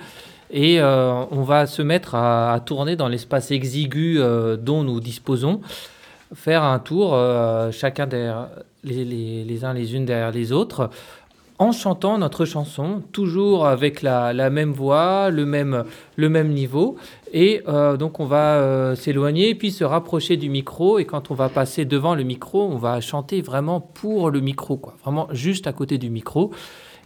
Et 0.51 0.81
on 0.83 1.43
va 1.43 1.65
se 1.65 1.81
mettre 1.81 2.13
à, 2.13 2.59
tourner 2.65 2.97
dans 2.97 3.07
l'espace 3.07 3.51
exigu 3.51 4.19
dont 4.59 4.83
nous 4.83 4.99
disposons, 4.99 5.61
faire 6.35 6.63
un 6.63 6.79
tour, 6.79 7.17
chacun 7.71 8.05
derrière 8.05 8.49
les, 8.83 9.05
les- 9.05 9.45
les 9.45 9.63
uns 9.65 9.73
les 9.73 9.95
unes 9.95 10.03
derrière 10.05 10.31
les 10.31 10.51
autres, 10.51 10.89
en 11.57 11.71
chantant 11.71 12.17
notre 12.17 12.43
chanson, 12.43 13.01
toujours 13.13 13.65
avec 13.65 14.01
la, 14.01 14.33
la 14.33 14.49
même 14.49 14.73
voix, 14.73 15.29
le 15.29 15.45
même, 15.45 15.85
le 16.17 16.27
même 16.27 16.49
niveau. 16.49 16.97
Et 17.35 17.63
euh, 17.67 17.97
donc 17.97 18.19
on 18.19 18.25
va 18.25 18.57
euh, 18.57 18.95
s'éloigner, 18.95 19.55
puis 19.55 19.71
se 19.71 19.83
rapprocher 19.83 20.37
du 20.37 20.49
micro. 20.49 20.99
Et 20.99 21.05
quand 21.05 21.31
on 21.31 21.33
va 21.33 21.49
passer 21.49 21.83
devant 21.83 22.13
le 22.13 22.23
micro, 22.23 22.63
on 22.63 22.77
va 22.77 23.01
chanter 23.01 23.41
vraiment 23.41 23.81
pour 23.81 24.29
le 24.29 24.39
micro, 24.39 24.77
quoi. 24.77 24.95
vraiment 25.03 25.27
juste 25.31 25.65
à 25.65 25.73
côté 25.73 25.97
du 25.97 26.11
micro. 26.11 26.51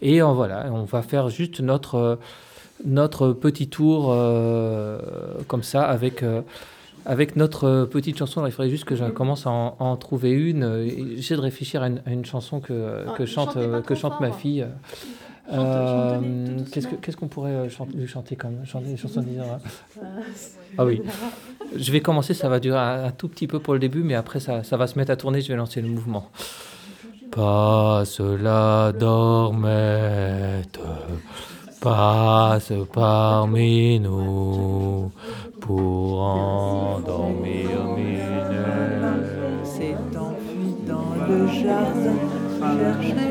Et 0.02 0.22
euh, 0.22 0.26
voilà, 0.28 0.70
on 0.72 0.84
va 0.84 1.02
faire 1.02 1.30
juste 1.30 1.62
notre, 1.62 2.20
notre 2.84 3.32
petit 3.32 3.70
tour 3.70 4.14
comme 5.48 5.64
ça 5.64 5.84
avec, 5.84 6.26
avec 7.06 7.38
notre 7.38 7.86
petite 7.86 8.18
chanson. 8.18 8.46
Il 8.46 8.52
faudrait 8.52 8.70
juste 8.70 8.84
que 8.84 8.98
je 8.98 9.06
commence 9.06 9.48
à 9.48 9.50
en, 9.50 9.78
à 9.80 9.84
en 9.86 9.96
trouver 9.96 10.32
une. 10.32 11.16
J'essaie 11.16 11.38
de 11.38 11.42
réfléchir 11.42 11.82
à 11.82 11.88
une, 11.88 12.02
à 12.06 12.12
une 12.12 12.26
chanson 12.26 12.60
que, 12.60 13.06
Ah, 13.08 13.14
que 13.18 13.26
chante, 13.26 13.58
que 13.86 13.96
chante 13.96 14.20
ma 14.20 14.32
fille. 14.32 14.68
Euh, 15.52 16.20
Qu'est-ce 16.72 17.16
qu'on 17.18 17.28
pourrait 17.28 17.52
euh, 17.52 17.70
chan- 17.70 17.88
lui 17.96 18.08
chanter 18.08 18.36
comme 18.36 18.66
chanter 18.66 18.88
des 18.88 18.98
chansons 18.98 19.24
Ah 20.78 20.86
oui. 20.86 21.02
Je 21.76 21.92
vais 21.92 22.02
commencer, 22.02 22.34
ça 22.34 22.50
va 22.50 22.60
durer 22.60 22.78
un, 22.80 23.06
un 23.06 23.12
tout 23.12 23.28
petit 23.30 23.48
peu 23.48 23.60
pour 23.60 23.74
le 23.74 23.80
début, 23.80 24.04
mais 24.04 24.16
après 24.16 24.40
ça, 24.40 24.64
ça 24.64 24.76
va 24.78 24.88
se 24.88 24.98
mettre 25.00 25.12
à 25.12 25.16
tourner, 25.16 25.42
je 25.42 25.48
vais 25.48 25.56
lancer 25.56 25.82
le 25.82 25.88
mouvement. 25.90 26.30
Passe 27.32 28.20
la 28.20 28.92
dormette, 28.98 30.80
passe 31.82 32.72
parmi 32.94 34.00
nous 34.00 35.12
pour 35.62 36.20
endormir 36.22 37.70
s'est 39.64 39.96
enfui 40.18 40.76
dans 40.88 41.14
le 41.28 41.48
jardin. 41.48 42.16
Cherchez-moi, 42.60 43.27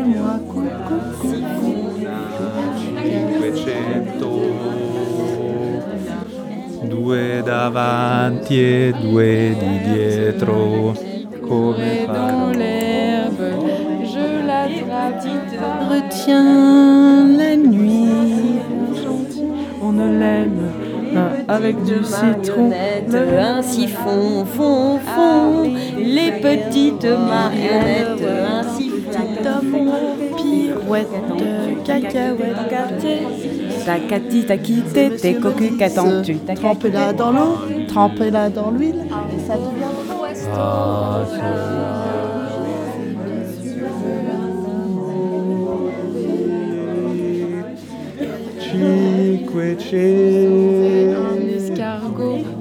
Due 7.06 7.40
davanti 7.44 8.60
e 8.60 8.92
due 9.00 9.54
di 9.56 9.92
dietro, 9.92 10.92
come 11.40 12.02
farò? 12.04 12.50
l'herbe, 12.50 13.54
je 14.02 14.42
l'attrape. 14.44 15.28
Retiens 15.88 17.36
la 17.36 17.54
nuit. 17.54 18.60
On 19.80 19.92
ne 19.92 20.18
l'aime 20.18 20.86
avec 21.46 21.76
du 21.84 22.02
citron. 22.02 22.72
Un 22.72 23.62
siphon, 23.62 24.44
fond, 24.44 24.98
fond. 24.98 25.62
Les 25.96 26.32
petites 26.40 27.04
marionnettes, 27.04 28.26
un 28.26 28.64
siphon, 28.64 28.85
Pirouette, 30.86 31.08
cacahuète. 31.84 32.54
Takati 33.84 34.46
takite 34.46 34.92
te 35.20 35.40
cocu 35.40 35.76
qu'attends-tu? 35.76 36.36
Trempez-la 36.54 37.12
dans 37.12 37.32
l'eau, 37.32 37.58
trempez-la 37.88 38.50
dans 38.50 38.70
l'huile, 38.70 39.04
et 39.04 39.40
ça 39.46 39.54
devient 39.54 39.96
Passe 40.54 41.32
Un 51.16 51.48
escargot 51.48 52.55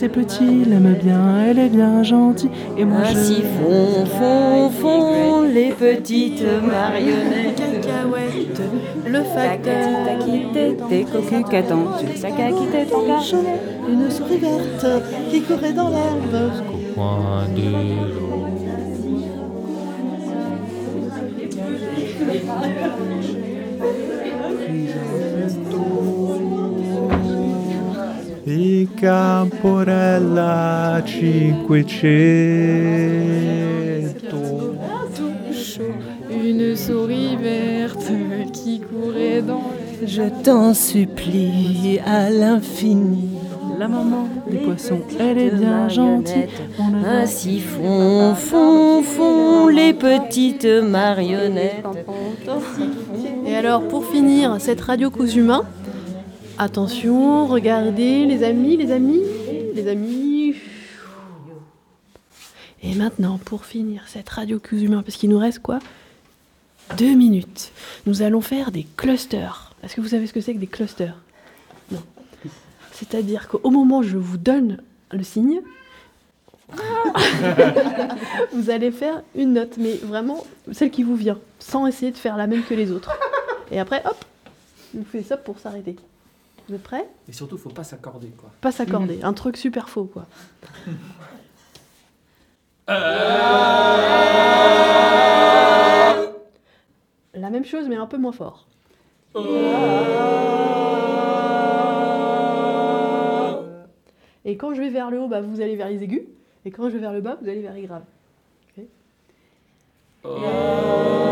c'est 0.00 0.08
petit, 0.08 0.62
il 0.62 0.72
aime 0.72 0.94
bien, 0.94 1.44
elle 1.44 1.58
est 1.58 1.68
bien 1.68 2.02
gentille. 2.02 2.48
Et 2.78 2.86
moi 2.86 3.00
un 3.00 3.10
je. 3.10 3.18
siphon, 3.18 4.06
fond, 4.06 4.70
fond. 4.70 5.42
Les 5.42 5.72
petites 5.72 6.42
marionnettes, 6.62 7.60
Cacahuète, 7.82 8.62
le 9.06 9.22
facteur. 9.22 10.04
Takati 10.06 10.42
takite 10.54 10.88
te 10.88 11.12
cocu 11.12 11.44
qu'attends-tu 11.50 12.18
Takaki 12.18 12.66
te 12.72 12.90
ton 12.90 13.06
gars. 13.06 13.20
Une 13.90 14.10
souris 14.10 14.38
verte 14.38 14.86
qui 15.30 15.42
courait 15.42 15.74
dans 15.74 15.90
l'herbe. 15.90 16.50
point 16.94 17.44
de 17.54 17.60
l'eau. 17.60 18.30
I 28.50 28.88
Camporella 29.00 31.00
Cinquecento. 31.06 31.86
Une 36.30 36.74
souris 36.74 37.36
verte 37.36 38.10
qui 38.52 38.80
courait 38.80 39.42
dans 39.42 39.70
Je 40.04 40.22
t'en 40.42 40.74
supplie 40.74 42.00
à 42.04 42.28
l'infini. 42.30 43.28
La 43.78 43.86
maman 43.88 44.26
des 44.50 44.58
poissons, 44.58 45.00
elle 45.18 45.38
est 45.38 45.54
bien 45.54 45.88
gentille. 45.88 46.48
Ainsi 47.06 47.60
font, 47.60 48.34
font, 48.34 49.02
font 49.02 49.68
les 49.68 49.94
petites 49.94 50.66
marionnettes. 50.66 51.86
Et 53.46 53.54
alors, 53.54 53.86
pour 53.88 54.04
finir 54.06 54.56
cette 54.58 54.80
radio 54.80 55.10
cause 55.10 55.36
humain, 55.36 55.62
attention, 56.60 57.46
regardez 57.46 58.26
les 58.26 58.44
amis, 58.44 58.76
les 58.76 58.92
amis, 58.92 59.22
les 59.74 59.88
amis. 59.88 60.54
Et 62.82 62.94
maintenant, 62.94 63.38
pour 63.38 63.64
finir 63.64 64.04
cette 64.06 64.28
radio 64.28 64.60
humain, 64.72 65.02
parce 65.02 65.16
qu'il 65.16 65.30
nous 65.30 65.38
reste 65.38 65.60
quoi? 65.60 65.78
Deux 66.98 67.14
minutes. 67.14 67.72
Nous 68.06 68.20
allons 68.22 68.42
faire 68.42 68.72
des 68.72 68.86
clusters. 68.96 69.74
Est-ce 69.82 69.96
que 69.96 70.02
vous 70.02 70.08
savez 70.08 70.26
ce 70.26 70.34
que 70.34 70.40
c'est 70.40 70.54
que 70.54 70.58
des 70.58 70.66
clusters? 70.66 71.16
Non. 71.90 72.02
C'est-à-dire 72.92 73.48
qu'au 73.48 73.70
moment 73.70 73.98
où 73.98 74.02
je 74.02 74.18
vous 74.18 74.36
donne 74.36 74.82
le 75.12 75.22
signe, 75.22 75.62
vous 78.52 78.70
allez 78.70 78.90
faire 78.90 79.22
une 79.34 79.54
note, 79.54 79.76
mais 79.78 79.94
vraiment 79.94 80.44
celle 80.72 80.90
qui 80.90 81.04
vous 81.04 81.16
vient, 81.16 81.38
sans 81.58 81.86
essayer 81.86 82.12
de 82.12 82.18
faire 82.18 82.36
la 82.36 82.46
même 82.46 82.64
que 82.64 82.74
les 82.74 82.90
autres. 82.90 83.10
Et 83.70 83.80
après, 83.80 84.02
hop, 84.04 84.24
vous 84.92 85.04
faites 85.10 85.26
ça 85.26 85.36
pour 85.38 85.58
s'arrêter. 85.58 85.96
Vous 86.70 86.76
êtes 86.76 86.82
prêts 86.84 87.08
Et 87.28 87.32
surtout, 87.32 87.58
faut 87.58 87.68
pas 87.68 87.82
s'accorder, 87.82 88.28
quoi. 88.28 88.48
Pas 88.60 88.70
s'accorder, 88.70 89.18
un 89.24 89.32
truc 89.32 89.56
super 89.56 89.88
faux, 89.88 90.04
quoi. 90.04 90.26
La 97.34 97.50
même 97.50 97.64
chose, 97.64 97.88
mais 97.88 97.96
un 97.96 98.06
peu 98.06 98.18
moins 98.18 98.30
fort. 98.30 98.68
Et 104.44 104.56
quand 104.56 104.72
je 104.72 104.80
vais 104.80 104.90
vers 104.90 105.10
le 105.10 105.18
haut, 105.18 105.26
bah, 105.26 105.40
vous 105.40 105.60
allez 105.60 105.74
vers 105.74 105.88
les 105.88 106.04
aigus. 106.04 106.22
Et 106.64 106.70
quand 106.70 106.88
je 106.88 106.94
vais 106.94 107.00
vers 107.00 107.12
le 107.12 107.20
bas, 107.20 107.36
vous 107.42 107.48
allez 107.48 107.62
vers 107.62 107.74
les 107.74 107.82
graves. 107.82 108.04
Ok 110.24 111.29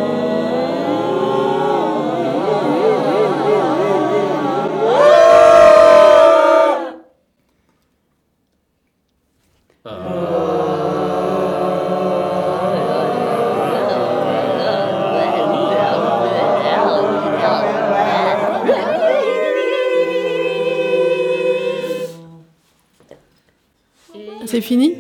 fini 24.69 24.93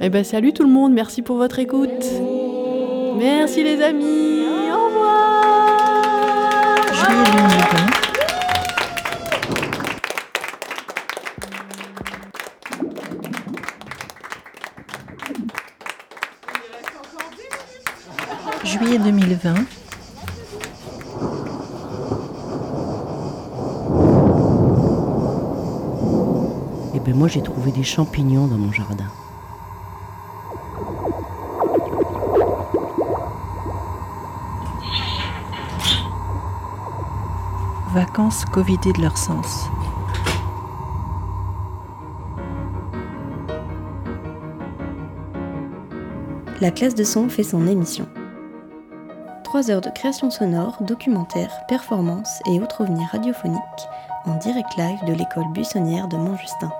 Eh 0.00 0.08
ben 0.10 0.24
salut 0.24 0.52
tout 0.52 0.64
le 0.64 0.68
monde, 0.68 0.92
merci 0.92 1.22
pour 1.22 1.36
votre 1.36 1.60
écoute. 1.60 2.04
Merci 3.16 3.62
les 3.62 3.80
amis, 3.80 4.42
au 4.72 4.86
revoir 4.86 5.14
moi 27.24 27.30
j'ai 27.30 27.40
trouvé 27.40 27.72
des 27.72 27.82
champignons 27.82 28.46
dans 28.46 28.58
mon 28.58 28.70
jardin. 28.70 29.06
Vacances 37.94 38.44
covidées 38.44 38.92
de 38.92 39.00
leur 39.00 39.16
sens. 39.16 39.70
La 46.60 46.70
classe 46.70 46.94
de 46.94 47.04
son 47.04 47.30
fait 47.30 47.42
son 47.42 47.66
émission. 47.66 48.06
Trois 49.44 49.70
heures 49.70 49.80
de 49.80 49.88
création 49.88 50.30
sonore, 50.30 50.76
documentaire, 50.82 51.64
performance 51.68 52.42
et 52.52 52.60
autres 52.60 52.82
ovnis 52.82 53.06
radiophoniques 53.10 53.88
en 54.26 54.34
direct 54.36 54.76
live 54.76 55.02
de 55.06 55.14
l'école 55.14 55.50
buissonnière 55.54 56.06
de 56.08 56.18
Montjustin. 56.18 56.70